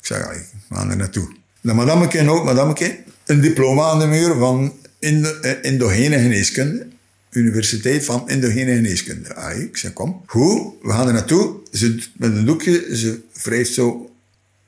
[0.00, 0.28] Ik ja,
[0.68, 1.34] we gaan er naartoe.
[1.60, 4.72] Dan madameke ook madameke, een diploma aan de muur van
[5.62, 6.86] endogene geneeskunde.
[7.30, 9.28] Universiteit van Endogene Geneeskunde.
[9.58, 10.22] Ik zei, kom.
[10.26, 11.56] Goed, we gaan er naartoe.
[11.72, 14.10] Ze, met een doekje, ze wrijft zo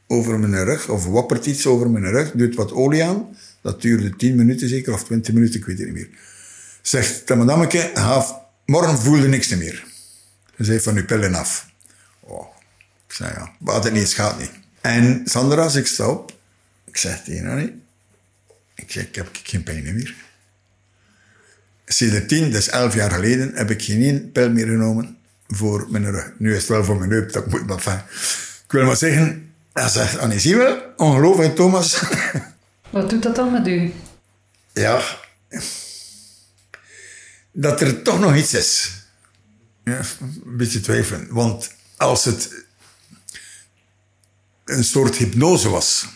[0.06, 3.36] over mijn rug, of wappert iets over mijn rug, doet wat olie aan.
[3.60, 6.08] Dat duurde 10 minuten zeker, of 20 minuten, ik weet het niet meer.
[6.82, 7.92] Zegt de madameke,
[8.66, 9.84] morgen voelde niks meer.
[10.56, 11.66] Ze zei van uw pillen af.
[12.20, 12.46] Oh.
[13.06, 14.50] Ik zei, ja, wat het niet, gaat niet.
[14.80, 16.36] En Sandra, als ik sta op,
[16.84, 17.68] ik zeg tegen haar,
[18.74, 20.14] ik zeg, ik heb geen pijn meer.
[21.86, 25.18] Sinds tien, dus elf jaar geleden, heb ik geen pil meer genomen
[25.48, 26.32] voor mijn rug.
[26.38, 28.02] Nu is het wel voor mijn heup, dat moet maar fijn.
[28.64, 32.02] Ik wil maar zeggen, hij zegt, Annie, zie wel, ongelooflijk Thomas.
[32.90, 33.92] Wat doet dat dan met u?
[34.72, 35.02] Ja,
[37.52, 38.90] dat er toch nog iets is.
[39.84, 41.26] Ja, een beetje twijfelen.
[41.30, 42.64] Want als het
[44.64, 46.06] een soort hypnose was,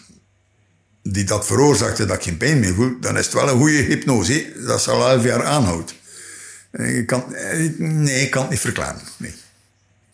[1.03, 3.83] die dat veroorzaakte dat ik geen pijn meer voel, dan is het wel een goede
[3.83, 5.95] hypnose, dat ze al elf jaar aanhoudt.
[6.73, 7.25] Ik kan,
[7.79, 9.01] nee, ik kan het niet verklaren.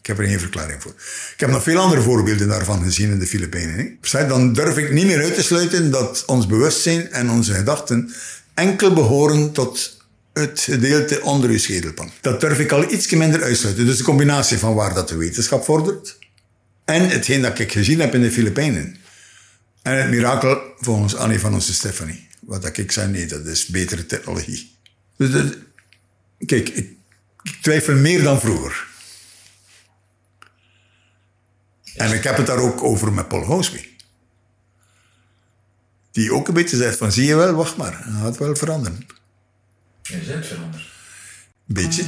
[0.01, 0.95] Ik heb er geen verklaring voor.
[1.33, 3.99] Ik heb nog veel andere voorbeelden daarvan gezien in de Filipijnen.
[4.01, 4.27] Hè.
[4.27, 8.13] Dan durf ik niet meer uit te sluiten dat ons bewustzijn en onze gedachten
[8.55, 10.02] enkel behoren tot
[10.33, 12.11] het gedeelte onder uw schedelpan.
[12.21, 13.87] Dat durf ik al iets minder uitsluiten.
[13.87, 16.19] Dus de combinatie van waar dat de wetenschap vordert
[16.85, 18.97] en hetgeen dat ik gezien heb in de Filipijnen.
[19.83, 22.29] En het mirakel volgens Annie van onze Stephanie.
[22.41, 24.77] Wat ik zei, nee, dat is betere technologie.
[25.17, 25.53] Dus
[26.47, 26.97] kijk, ik,
[27.63, 28.87] twijfel meer dan vroeger.
[31.97, 33.87] En ik heb het daar ook over met Paul Hoseby.
[36.13, 39.07] Die ook een beetje zegt van, zie je wel, wacht maar, het gaat wel veranderen.
[40.13, 40.83] Je bent veranderd.
[41.65, 42.05] Beetje.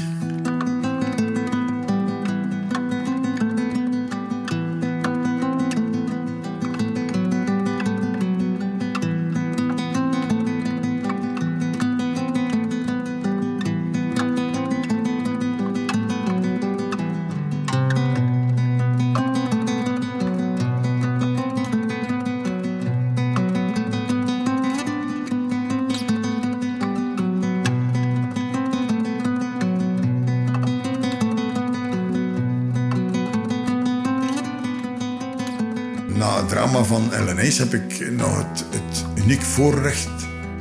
[37.35, 40.09] LNS heb ik nog het, uniek voorrecht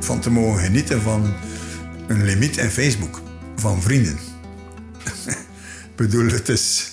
[0.00, 1.34] van te mogen genieten van
[2.08, 3.22] een limiet in Facebook
[3.56, 4.18] van vrienden.
[5.90, 6.92] ik bedoel, het is,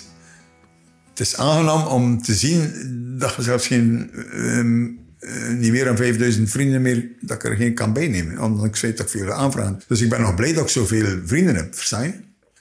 [1.10, 2.72] het is aangenaam om te zien
[3.18, 4.84] dat je zelfs geen, ehm,
[5.18, 8.38] eh, niet meer dan 5000 vrienden meer, dat ik er geen kan bijnemen.
[8.38, 9.80] Omdat ik weet dat veel aanvragen.
[9.86, 12.12] Dus ik ben nog blij dat ik zoveel vrienden heb, versta je?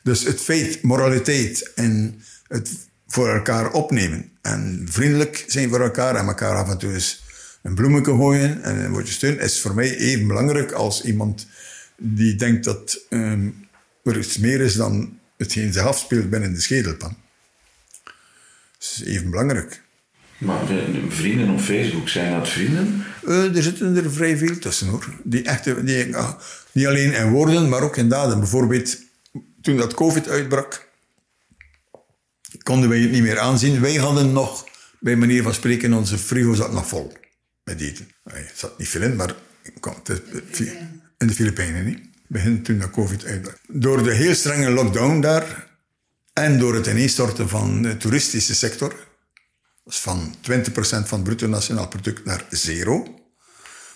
[0.03, 2.69] Dus het feit, moraliteit en het
[3.11, 4.31] voor elkaar opnemen.
[4.41, 7.23] En vriendelijk zijn voor elkaar en elkaar af en toe eens
[7.61, 11.47] een bloemetje gooien en een woordje steun is voor mij even belangrijk als iemand
[11.97, 13.49] die denkt dat ehm,
[14.03, 17.15] er iets meer is dan hetgeen zich afspeelt binnen de schedelpan.
[18.03, 18.13] Dat
[18.79, 19.81] is even belangrijk.
[20.37, 23.03] Maar de vrienden op Facebook, zijn dat vrienden?
[23.27, 25.09] Eh, er zitten er vrij veel tussen hoor.
[25.23, 26.39] Die echt, die, ah,
[26.71, 28.39] niet alleen in woorden, maar ook in daden.
[28.39, 28.97] Bijvoorbeeld
[29.61, 30.89] toen dat COVID uitbrak,
[32.63, 33.81] konden wij het niet meer aanzien.
[33.81, 34.65] Wij hadden nog,
[34.99, 37.13] bij manier van spreken, onze frigo zat nog vol
[37.63, 38.07] met eten.
[38.23, 39.35] Er zat niet veel in, maar
[40.03, 40.59] het,
[41.17, 41.99] in de Filipijnen niet.
[42.27, 43.57] Begin toen dat COVID uitbrak.
[43.67, 45.67] Door de heel strenge lockdown daar
[46.33, 49.07] en door het ineenstorten van de toeristische sector,
[49.85, 50.43] van 20%
[50.73, 53.21] van het bruto nationaal product naar zero,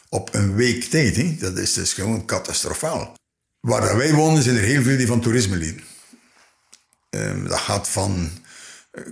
[0.10, 3.16] op een week tijd, hè, dat is dus gewoon catastrofaal.
[3.60, 5.84] Waar wij wonen zijn er heel veel die van toerisme leven.
[7.10, 8.30] Um, dat gaat van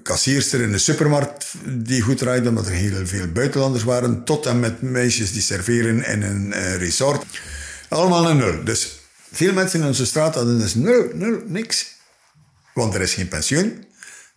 [0.03, 4.59] kassierster in de supermarkt die goed rijden, omdat er heel veel buitenlanders waren, tot en
[4.59, 7.25] met meisjes die serveren in een uh, resort.
[7.89, 8.63] Allemaal een nul.
[8.63, 8.99] Dus
[9.31, 11.91] veel mensen in onze straat hadden dus nul, nul, niks.
[12.73, 13.85] Want er is geen pensioen,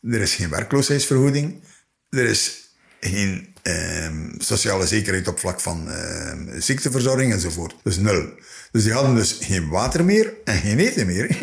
[0.02, 1.62] er is geen werkloosheidsvergoeding,
[2.08, 2.66] er is
[3.00, 7.74] geen eh, sociale zekerheid op vlak van eh, ziekteverzorging enzovoort.
[7.82, 8.28] Dus nul.
[8.70, 11.38] Dus die hadden dus geen water meer en geen eten meer.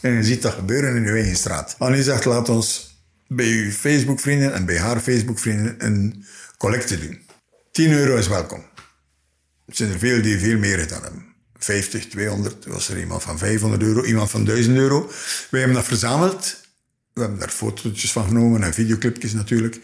[0.00, 1.74] en je ziet dat gebeuren in uw eigen straat.
[1.78, 2.85] Annie zegt, laat ons
[3.28, 6.24] bij uw Facebook-vrienden en bij haar Facebook-vrienden een
[6.58, 7.20] collecte doen.
[7.72, 8.64] 10 euro is welkom.
[9.66, 11.24] Er zijn er veel die veel meer gedaan hebben.
[11.58, 15.10] 50, 200, was er iemand van 500 euro, iemand van 1000 euro.
[15.50, 16.56] Wij hebben dat verzameld.
[17.12, 19.80] We hebben daar fotootjes van genomen en videoclipjes natuurlijk.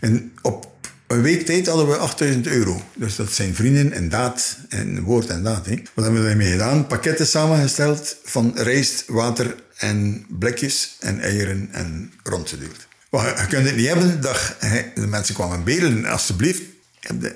[0.00, 0.70] En op
[1.06, 2.82] een week tijd hadden we 8000 euro.
[2.94, 5.66] Dus dat zijn vrienden en daad, en woord en daad.
[5.66, 5.82] Hè.
[5.94, 6.86] Wat hebben we daarmee gedaan?
[6.86, 12.88] Pakketten samengesteld van rijst, water en blikjes en eieren en rondgedeeld.
[13.10, 14.56] Je kunt het niet hebben dat
[14.94, 16.62] de mensen kwamen bedelen, alsjeblieft,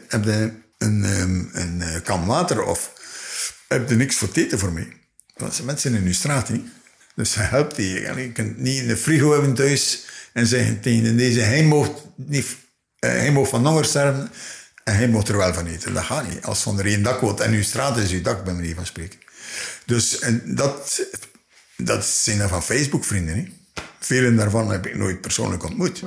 [0.08, 2.92] heb je, een, ehm, een, een kan water of
[3.68, 4.88] heb je niks voor eten voor mij?
[5.36, 6.62] Dat zijn mensen in uw straat, hè?
[7.14, 8.00] Dus hij helpt die.
[8.00, 12.46] Je kunt niet in de frigo hebben thuis en zeggen tegen deze, hij mocht, niet,
[12.98, 14.30] eh, hij mocht van honger sterven
[14.84, 15.94] en hij mocht er wel van eten.
[15.94, 16.44] Dat gaat niet.
[16.44, 18.86] Als van er één dak woont en uw straat is uw dak, bij manier van
[18.86, 19.18] spreken.
[19.86, 21.06] Dus en dat
[21.84, 23.52] dat zijn van Facebook-vrienden.
[23.98, 26.02] Velen daarvan heb ik nooit persoonlijk ontmoet.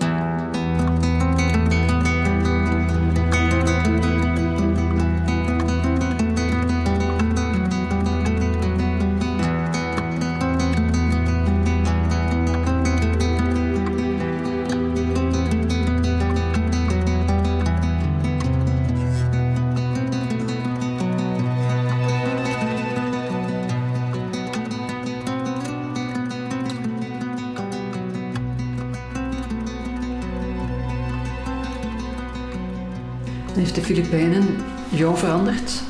[33.78, 34.56] De Filipijnen
[34.90, 35.84] jou veranderd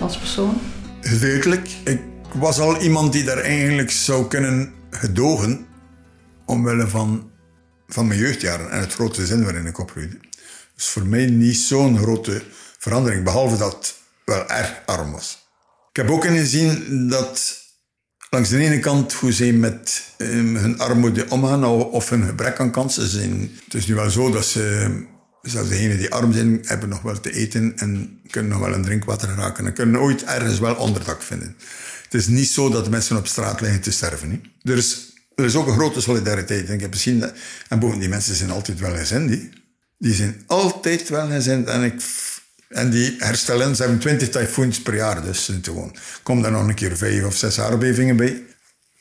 [0.00, 0.60] als persoon?
[1.00, 1.68] Gedeeltelijk.
[1.84, 2.00] Ik
[2.34, 5.66] was al iemand die daar eigenlijk zou kunnen gedogen
[6.46, 7.30] omwille van,
[7.86, 10.18] van mijn jeugdjaren en het grote gezin waarin ik opgroeide.
[10.74, 12.42] Dus voor mij niet zo'n grote
[12.78, 15.48] verandering, behalve dat het wel erg arm was.
[15.90, 17.62] Ik heb ook ingezien dat
[18.30, 22.70] langs de ene kant hoe ze met um, hun armoede omgaan of hun gebrek aan
[22.70, 23.50] kansen zijn.
[23.64, 24.90] Het is nu wel zo dat ze
[25.44, 28.84] zelfs degenen die arm zijn, hebben nog wel te eten en kunnen nog wel een
[28.84, 31.56] drinkwater raken en kunnen ooit ergens wel onderdak vinden.
[32.02, 34.30] Het is niet zo dat mensen op straat liggen te sterven.
[34.30, 34.70] He.
[34.72, 36.68] Er, is, er is ook een grote solidariteit.
[36.68, 37.32] Ik heb dat,
[37.68, 39.28] en boven die mensen zijn altijd welgezind.
[39.28, 39.50] Die,
[39.98, 41.68] die zijn altijd welgezind.
[41.68, 42.02] En ik,
[42.68, 45.96] En die herstellen, ze hebben 20 tyfoons per jaar, dus gewoon.
[46.22, 48.42] Komt er nog een keer vijf of zes aardbevingen bij.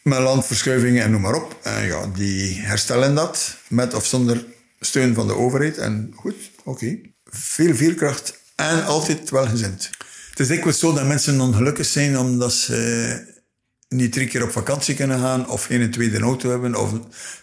[0.03, 1.59] Met landverschuivingen en noem maar op.
[1.63, 4.45] En ja, die herstellen dat met of zonder
[4.85, 5.77] steun van de overheid.
[5.77, 6.99] En goed, oké.
[7.25, 9.89] Veel veerkracht en altijd welgezind.
[10.29, 13.31] Het is dikwijls zo dat mensen ongelukkig zijn omdat ze
[13.89, 16.93] niet drie keer op vakantie kunnen gaan of geen tweede auto hebben of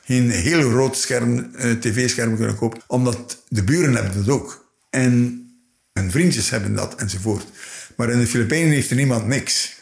[0.05, 2.81] geen heel groot scherm, eh, tv-scherm kunnen kopen.
[2.87, 4.73] Omdat de buren hebben dat ook.
[4.91, 5.45] En
[5.93, 7.45] hun vriendjes hebben dat enzovoort.
[7.97, 9.79] Maar in de Filipijnen heeft er niemand niks.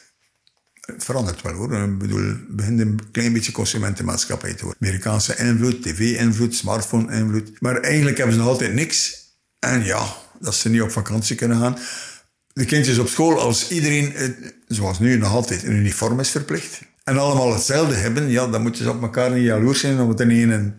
[0.97, 1.73] Verandert wel hoor.
[1.73, 4.83] Ik bedoel, begint een klein beetje consumentenmaatschappij te worden.
[4.83, 7.61] Amerikaanse invloed, tv-invloed, smartphone-invloed.
[7.61, 9.27] Maar eigenlijk hebben ze nog altijd niks.
[9.59, 10.07] En ja,
[10.41, 11.79] dat ze niet op vakantie kunnen gaan.
[12.53, 14.29] De kindjes op school, als iedereen, eh,
[14.67, 16.81] zoals nu nog altijd, een uniform is verplicht.
[17.05, 20.25] En allemaal hetzelfde hebben, ja, dan moeten ze op elkaar niet jaloers zijn, omdat de
[20.25, 20.75] een een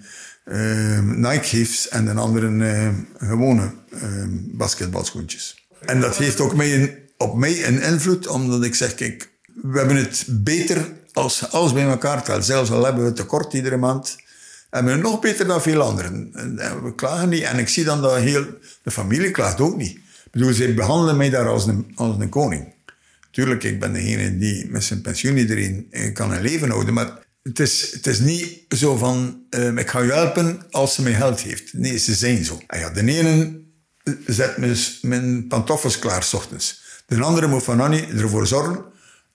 [0.46, 2.90] uh, Nike heeft en de andere een uh,
[3.30, 5.68] gewone uh, basketbalschoentjes.
[5.86, 9.30] En dat heeft ook mij een, op mij een invloed, omdat ik zeg, kijk,
[9.62, 12.46] we hebben het beter als alles bij elkaar telt.
[12.46, 14.18] Zelfs al hebben we tekort iedere maand,
[14.70, 16.30] hebben we nog beter dan veel anderen.
[16.34, 17.44] En we klagen niet.
[17.44, 18.46] En ik zie dan dat heel,
[18.84, 19.96] de familie klaagt ook niet.
[20.26, 22.74] Ik bedoel, ze behandelen mij daar als een, als een koning.
[23.32, 27.28] Tuurlijk, ik ben degene die met zijn pensioen iedereen eh, kan een leven houden, maar
[27.44, 31.14] het is, het is niet zo van, uh, ik ga je helpen als ze mij
[31.14, 31.74] geld heeft.
[31.74, 32.60] Nee, ze zijn zo.
[32.68, 33.62] Ah ja, de ene
[34.26, 34.58] zet
[35.02, 36.82] mijn pantoffels klaar s ochtends.
[37.06, 38.86] De andere moet van Annie ervoor zorgen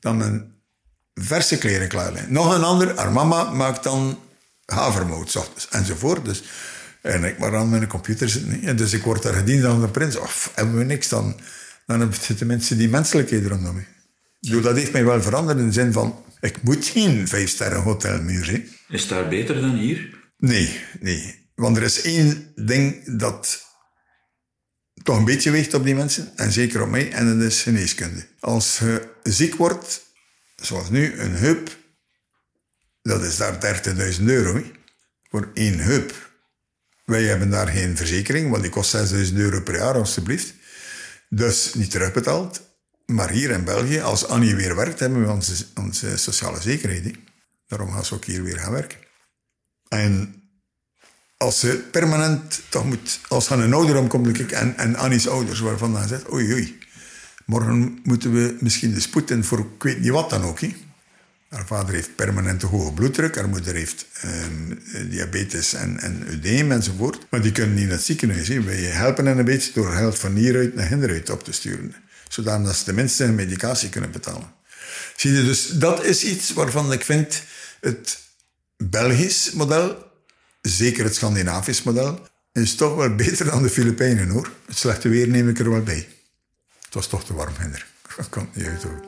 [0.04, 0.52] dat mijn
[1.14, 2.32] verse kleren klaar liggen.
[2.32, 4.18] Nog een ander, haar mama, maakt dan
[4.64, 6.24] havermout ochtends, enzovoort.
[6.24, 6.42] Dus,
[7.02, 8.76] en ik maar aan mijn computer zitten.
[8.76, 10.16] Dus ik word daar gediend aan de prins.
[10.16, 11.40] Of hebben we niks, dan,
[11.86, 13.82] dan zitten mensen die menselijkheid rondom me.
[14.40, 18.22] Dus dat heeft mij wel veranderd in de zin van, ik moet geen vijfsterren hotel
[18.22, 18.68] meer zijn.
[18.88, 20.18] Is daar beter dan hier?
[20.38, 21.48] Nee, nee.
[21.54, 23.64] Want er is één ding dat
[25.04, 28.26] toch een beetje weegt op die mensen, en zeker op mij, en dat is geneeskunde.
[28.40, 30.02] Als je ziek wordt,
[30.56, 31.76] zoals nu, een heup,
[33.02, 33.84] dat is daar
[34.18, 34.62] 30.000 euro
[35.30, 36.32] voor één heup.
[37.04, 40.54] Wij hebben daar geen verzekering, want die kost 6.000 euro per jaar, alstublieft.
[41.28, 42.60] Dus niet terugbetaald.
[43.06, 47.16] Maar hier in België, als Annie weer werkt, hebben we onze, onze sociale zekerheid.
[47.66, 48.98] Daarom gaan ze ook hier weer gaan werken.
[49.88, 50.43] En
[51.36, 55.60] als ze permanent toch moet, als van een ouder komt ik, en, en Annie's ouders,
[55.60, 56.78] waarvan hij zegt, oei oei,
[57.44, 60.58] morgen moeten we misschien de spoed in voor ik weet niet wat dan ook.
[61.48, 67.26] Haar vader heeft permanente hoge bloeddruk, haar moeder heeft ehm, diabetes en, en udeem enzovoort.
[67.30, 68.48] Maar die kunnen niet naar het ziekenhuis.
[68.48, 68.62] He.
[68.62, 71.94] Wij helpen hen een beetje door geld van hieruit naar hinderuit op te sturen.
[72.28, 74.52] Zodat ze tenminste hun medicatie kunnen betalen.
[75.16, 77.42] Zie je, dus dat is iets waarvan ik vind
[77.80, 78.18] het
[78.76, 80.12] Belgisch model
[80.68, 82.18] zeker het Scandinavisch model,
[82.52, 84.50] is toch wel beter dan de Filipijnen hoor.
[84.66, 86.08] Het slechte weer neem ik er wel bij.
[86.84, 87.86] Het was toch te warm, Hinder.
[88.16, 89.00] Dat kan niet uit hoor.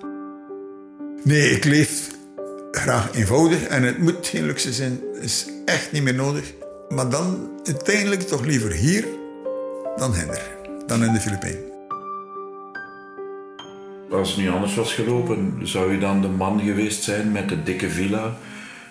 [1.25, 2.09] Nee, ik leef
[2.71, 5.01] graag eenvoudig en het moet geen luxe zijn.
[5.21, 6.53] is echt niet meer nodig.
[6.89, 9.05] Maar dan uiteindelijk toch liever hier
[9.97, 10.43] dan Hinder.
[10.87, 11.75] Dan in de Filipijnen.
[14.11, 17.63] Als het nu anders was gelopen, zou je dan de man geweest zijn met de
[17.63, 18.37] dikke villa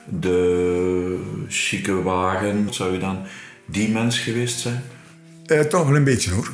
[0.09, 2.73] de chique wagen.
[2.73, 3.25] Zou je dan
[3.65, 4.81] die mens geweest zijn?
[5.45, 6.51] Eh, toch wel een beetje hoor.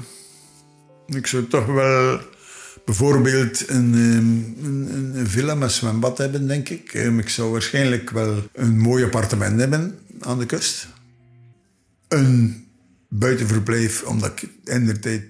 [1.07, 2.19] Ik zou toch wel
[2.85, 6.93] bijvoorbeeld een, ehm, een, een villa met zwembad hebben, denk ik.
[6.93, 10.87] Ehm, ik zou waarschijnlijk wel een mooi appartement hebben aan de kust.
[12.07, 12.65] Een
[13.09, 15.23] buitenverblijf, omdat ik in de tijd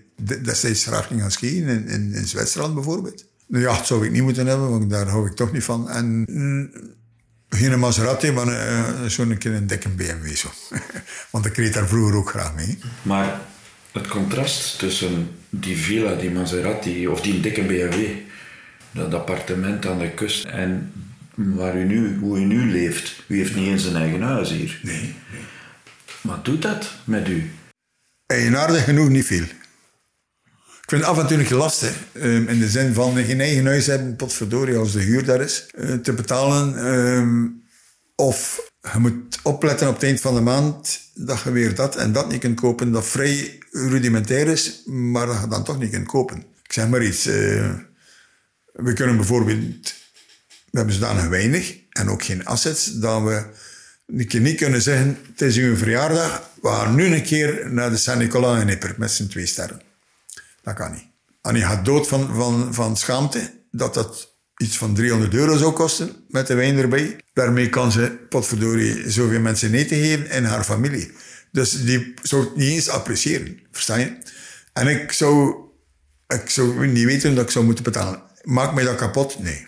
[0.44, 3.26] destijds graag ging gaan skiën, in, in, Zwitserland bijvoorbeeld.
[3.48, 5.90] De jacht zou ik niet moeten hebben, want daar hou ik toch niet van.
[5.90, 6.26] En
[7.56, 10.36] geen Maserati, maar uh, zo'n keer een dikke BMW.
[10.36, 10.49] Zo.
[11.32, 12.78] Want ik reed daar vroeger ook graag mee.
[13.02, 13.39] Maar
[13.91, 18.06] het contrast tussen die villa, die Maserati of die dikke BMW,
[18.91, 20.91] dat appartement aan de kust en
[21.36, 23.24] waar u nu, hoe u nu leeft.
[23.28, 24.80] U heeft niet eens een eigen huis hier.
[24.84, 24.95] Nee.
[24.95, 25.16] nee.
[26.22, 27.52] Wat doet dat met u?
[28.26, 29.45] Eigenaardig genoeg niet veel.
[30.92, 31.96] Vind het een lastig.
[32.14, 35.68] Um, in de zin van geen eigen huis hebben, potverdorie, als de huur daar is,
[35.76, 36.86] uh, te betalen.
[36.88, 37.64] Um,
[38.16, 42.12] of je moet opletten op het eind van de maand dat je weer dat en
[42.12, 42.92] dat niet kunt kopen.
[42.92, 46.38] Dat vrij rudimentair is, maar dat je dan toch niet kunt kopen.
[46.64, 47.28] Ik zeg maar iets.
[47.28, 47.34] Uh,
[48.74, 49.94] we kunnen bijvoorbeeld...
[50.72, 53.44] We hebben zodanig weinig en ook geen assets dat we
[54.08, 55.18] een keer niet kunnen zeggen...
[55.32, 59.12] Het is uw verjaardag, we gaan nu een keer naar de Saint-Nicolas in Ipper met
[59.12, 59.89] z'n twee sterren.
[60.62, 61.07] Dat kan niet.
[61.41, 66.26] Annie gaat dood van, van, van schaamte dat dat iets van 300 euro zou kosten
[66.28, 67.20] met de wijn erbij.
[67.34, 71.12] Daarmee kan ze, potverdorie, zoveel mensen eten geven in haar familie.
[71.51, 74.18] Dus die zou het niet eens appreciëren, versta je?
[74.74, 75.55] En ik zou
[76.34, 78.22] ik zou niet weten dat ik zou moeten betalen.
[78.43, 79.39] Maakt mij dat kapot?
[79.39, 79.68] Nee.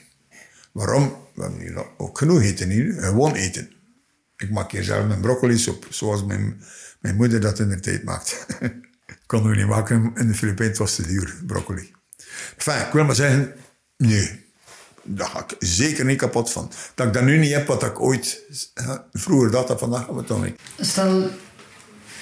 [0.71, 1.15] Waarom?
[1.35, 2.93] We hebben ook genoeg eten.
[2.99, 3.71] Gewoon eten.
[4.37, 6.61] Ik maak hier zelf mijn broccoli soep, zoals mijn,
[6.99, 8.45] mijn moeder dat in de tijd maakt.
[9.34, 11.93] kon we niet maken in de Filipijnen, het was te duur, broccoli.
[12.57, 13.53] Enfin, ik wil maar zeggen,
[13.97, 14.45] nee,
[15.03, 16.71] daar ga ik zeker niet kapot van.
[16.95, 18.41] Dat ik dat nu niet heb wat ik ooit
[19.11, 20.59] vroeger dat had, vandaag hebben we toch niet.
[20.79, 21.29] Stel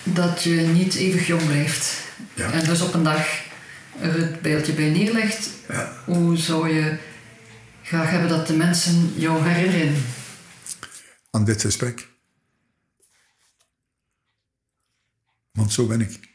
[0.04, 2.00] dat je niet eeuwig jong blijft
[2.34, 2.52] Ja.
[2.52, 3.28] en dus op een dag
[3.98, 5.94] het beeldje bij neerlegt, Ja.
[6.06, 6.98] hoe zou je
[7.84, 10.04] graag hebben dat de mensen jou herinneren?
[11.32, 12.08] Aan dit gesprek.
[15.52, 16.30] Want zo ben ik.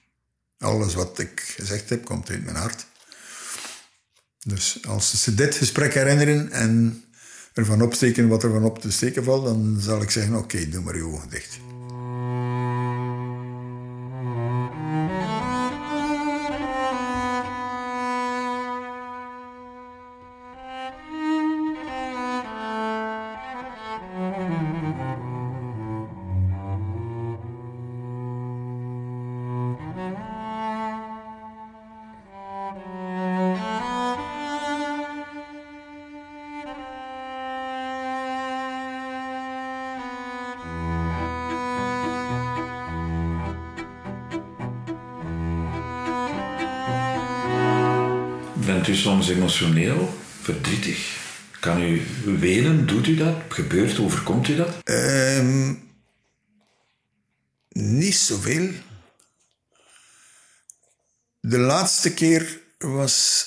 [0.58, 2.86] Alles wat ik gezegd heb, komt uit mijn hart.
[4.38, 7.04] Dus als ze dit gesprek herinneren en
[7.52, 10.82] ervan opsteken wat er van op te steken valt, dan zal ik zeggen: Oké, doe
[10.82, 11.58] maar je ogen dicht.
[48.86, 51.18] Bent u soms emotioneel, verdrietig?
[51.60, 52.02] Kan u
[52.38, 52.86] wenen?
[52.86, 53.36] Doet u dat?
[53.48, 54.68] Gebeurt, overkomt u dat?
[54.84, 55.74] Ehm,
[57.68, 58.70] niet zoveel.
[61.40, 63.46] De laatste keer was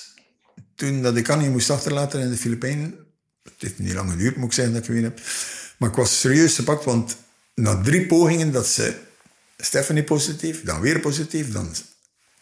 [0.74, 3.06] toen dat ik Annie moest achterlaten in de Filipijnen.
[3.42, 5.20] Het heeft niet lang geduurd, moet ik zeggen, dat ik geween heb.
[5.76, 7.16] Maar ik was serieus gepakt, want
[7.54, 8.94] na drie pogingen dat ze
[9.56, 11.74] Stephanie positief, dan weer positief, dan,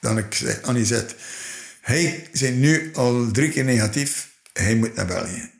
[0.00, 1.14] dan ik zeg, Annie zegt,
[1.88, 5.50] hij is nu al drie keer negatief, hij moet naar België.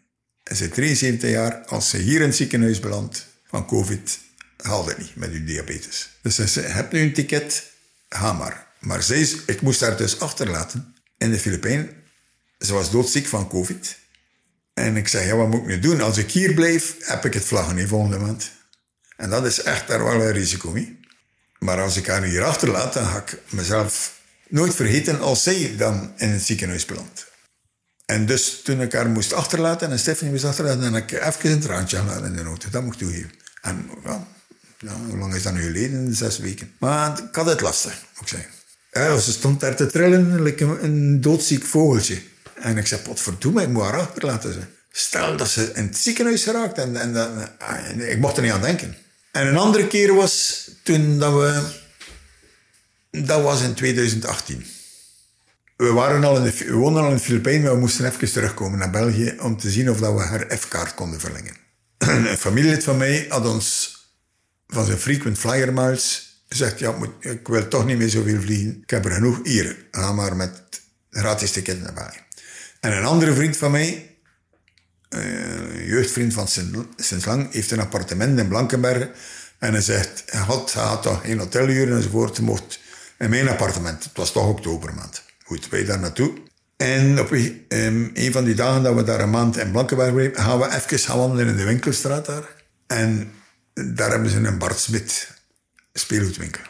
[0.43, 4.19] Hij is 73 jaar, als ze hier in het ziekenhuis belandt van COVID,
[4.57, 6.09] haal het niet met uw diabetes.
[6.23, 7.71] Dus hij zei, heb nu een ticket,
[8.09, 8.67] ga maar.
[8.79, 11.91] Maar zij, ik moest haar dus achterlaten in de Filipijnen.
[12.59, 13.99] Ze was doodziek van COVID.
[14.75, 16.01] En ik zei, ja, wat moet ik nu doen?
[16.01, 18.51] Als ik hier blijf, heb ik het vlaggen niet volgende maand.
[19.17, 21.01] En dat is echt daar wel een risico mee.
[21.59, 24.17] Maar als ik haar hier achterlaat, dan ga ik mezelf
[24.49, 27.27] nooit vergeten als zij dan in het ziekenhuis belandt.
[28.07, 31.61] En dus toen ik haar moest achterlaten en Stephanie moest achterlaten, heb ik even een
[31.61, 32.69] traantje gelaten in de auto.
[32.71, 33.31] Dat mocht toegeven.
[33.63, 33.91] En
[34.79, 36.15] ja, hoe lang is dat nu geleden?
[36.15, 36.73] Zes weken.
[36.79, 38.39] Maar ik had het lastig, moet ik
[38.93, 39.23] zeggen.
[39.23, 42.21] Ze stond daar te trillen, like een, een doodziek vogeltje.
[42.55, 44.69] En ik zei, potverdomme, ik moet haar achterlaten.
[44.93, 46.79] Stel dat ze in het ziekenhuis geraakt.
[46.79, 47.17] En, en,
[47.59, 48.97] ah, nee, ik mocht er niet aan denken.
[49.33, 51.63] En een andere keer was toen dat we...
[53.11, 54.65] Dat was in 2018.
[55.77, 58.79] We, waren al in de, we woonden al in Filipijnen, maar we moesten even terugkomen
[58.79, 61.57] naar België om te zien of dat we haar F-kaart konden verlengen.
[61.99, 63.97] Een familielid van mij had ons
[64.67, 68.81] van zijn frequent flyer miles gezegd, ja, ik wil toch niet meer zoveel vliegen.
[68.83, 69.41] Ik heb er genoeg.
[69.43, 70.81] Hier, ga maar met
[71.11, 72.23] gratis ticket naar België.
[72.81, 74.17] En een andere vriend van mij,
[75.09, 76.49] een jeugdvriend van
[76.97, 79.11] sinds, lang, heeft een appartement in Blankenberge.
[79.59, 82.39] En hij zegt, had, hij had toch geen hoteluren enzovoort.
[82.39, 82.79] Mocht
[83.19, 84.05] in mijn appartement.
[84.05, 85.23] Het was toch oktobermaand.
[85.45, 86.33] Goed, wij daar naartoe.
[86.77, 90.43] En op ehm, een van die dagen dat we daar een maand in Blankenberge bleven,
[90.43, 92.49] gaan we even gaan wandelen in de winkelstraat daar.
[92.87, 93.33] En
[93.75, 95.29] daar hebben ze een Bart Smit
[95.93, 96.63] speelgoedwinkel.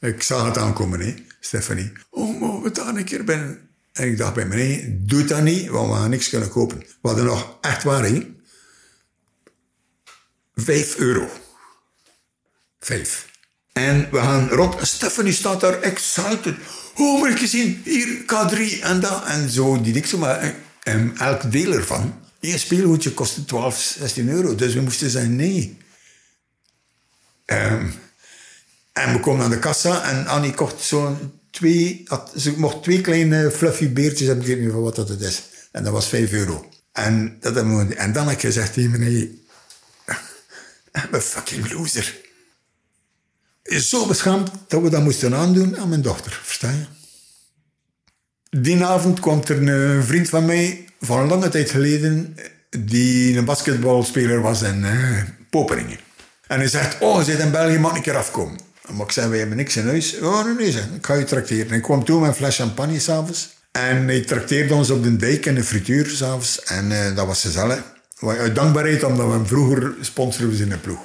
[0.00, 1.92] Ik zag het aankomen, hè, Stephanie.
[2.10, 3.68] Oh, mogen we daar een keer binnen?
[3.92, 6.78] En ik dacht bij nee, doe dat niet, want we gaan niks kunnen kopen.
[6.78, 8.22] We hadden nog, echt waar,
[10.54, 11.30] vijf euro.
[12.80, 13.34] Vijf.
[13.76, 14.86] En we gaan rond.
[14.86, 16.54] Stephanie staat daar excited.
[16.94, 19.24] Oh, maar ik gezien, hier K3 en dat.
[19.24, 20.50] En zo, die zo, maar eh,
[20.82, 22.20] en elk deel ervan.
[22.40, 24.54] Eén speelgoedje kostte 12, 16 euro.
[24.54, 25.78] Dus we moesten zeggen nee.
[27.44, 27.86] Ehm,
[28.92, 32.06] en we komen aan de kassa en Annie kocht zo'n twee...
[32.36, 34.44] ze mocht twee kleine fluffy beertjes hebben.
[34.44, 35.42] Ik weet niet van wat dat het is.
[35.72, 36.70] En dat was 5 euro.
[36.92, 39.28] En, dat we, en dan heb ik gezegd tegen meneer...
[40.92, 42.24] I'm a fucking loser.
[43.66, 46.40] Is zo beschaamd dat we dat moesten aandoen aan mijn dochter.
[46.42, 46.84] Versta je?
[48.60, 52.36] Die avond kwam er een vriend van mij van lange tijd geleden,
[52.78, 55.98] die een basketbalspeler was in eh, Poperingen.
[56.46, 58.58] En hij zegt, oh, je zit in België, mag een keer afkomen.
[58.90, 60.18] Maar ik zei, wij hebben niks in huis.
[60.18, 61.70] Oh, nee, nee, ik ga je trakteren.
[61.70, 63.54] En ik kwam toen met een fles champagne s'avonds.
[63.72, 66.62] En hij trakteerde ons op de dijk in de frituur s'avonds.
[66.62, 67.82] En eh, dat was gezellig.
[68.20, 71.00] Uit dankbaarheid, omdat we hem vroeger sponsoren in de ploeg.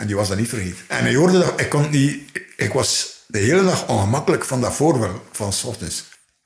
[0.00, 0.78] En die was dat niet vergeten.
[0.86, 2.20] En hij hoorde dat, ik kon niet,
[2.56, 5.64] ik was de hele dag ongemakkelijk van dat voorval, van s.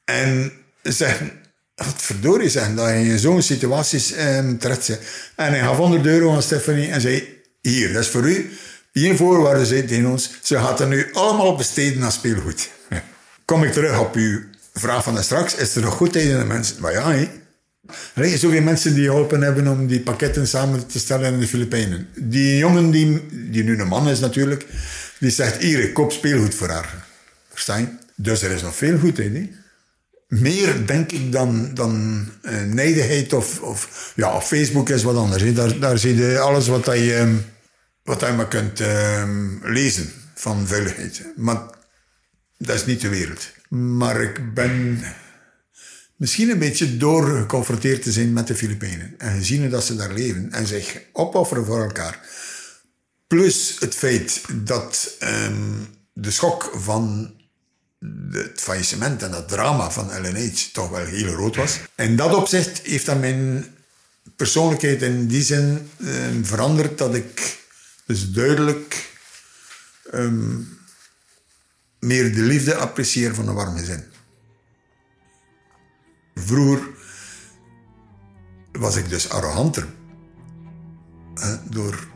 [0.05, 0.53] En
[0.83, 1.33] zeggen,
[1.75, 4.89] wat verdorie dat je in zo'n situaties um, terecht.
[5.35, 8.53] En hij gaf 100 euro aan Stephanie en zei, hier, dat is voor u.
[8.93, 12.69] Hier voorwaarden zei tegen ons, ze gaat er nu allemaal besteden aan speelgoed.
[13.45, 14.43] Kom ik terug op uw
[14.73, 16.81] vraag van straks, is er nog goed tegen de mensen?
[16.81, 17.29] Maar ja.
[17.87, 21.47] Er zijn zoveel mensen die geholpen hebben om die pakketten samen te stellen in de
[21.47, 22.09] Filipijnen.
[22.15, 24.67] Die jongen, die, die nu een man is natuurlijk,
[25.19, 27.07] die zegt, hier, koop speelgoed voor haar.
[27.49, 27.99] Versta?
[28.15, 29.57] Dus er is nog veel goed in,
[30.29, 34.13] Meer, denk ik, dan, dan uh, nijdigheid of, of...
[34.17, 35.55] Ja, Facebook is wat anders.
[35.55, 37.35] Daar, daar zie je alles wat je, ehm,
[38.03, 39.29] wat je maar kunt uh,
[39.63, 41.23] lezen van veiligheid.
[41.37, 41.63] Maar
[42.59, 43.49] dat is niet de wereld.
[43.69, 45.05] Maar ik ben
[46.17, 49.15] misschien een beetje doorgeconfronteerd te zijn met de Filipijnen.
[49.19, 52.21] En gezien dat ze daar leven en zich opofferen voor elkaar.
[53.27, 57.35] Plus het feit dat um, de schok van
[58.31, 61.79] het faillissement en dat drama van LNH toch wel heel groot was.
[61.97, 63.67] In dat opzicht heeft dat mijn
[64.37, 67.59] persoonlijkheid in die zin um, veranderd dat ik
[68.07, 69.11] dus duidelijk
[70.15, 70.79] um,
[71.99, 74.05] meer de liefde apprecieer van een warm gezin.
[76.35, 76.81] Vroeger
[78.73, 79.87] was ik dus arroganter.
[81.35, 82.07] Hè, door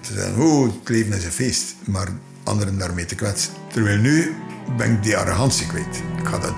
[0.00, 1.74] te zeggen, oh, het leven is een feest.
[1.86, 2.08] Maar
[2.44, 3.52] anderen daarmee te kwetsen.
[3.72, 4.34] Terwijl nu
[4.76, 6.02] ben ik die arrogantie kwijt.
[6.18, 6.54] Ik ga dat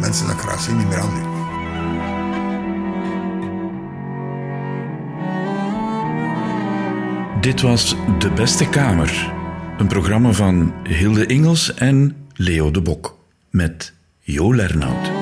[0.00, 1.36] mensen dat graag zien niet meer aandoen.
[7.40, 9.32] Dit was De Beste Kamer.
[9.78, 13.18] Een programma van Hilde Ingels en Leo de Bok.
[13.50, 15.17] Met Jo Lernout.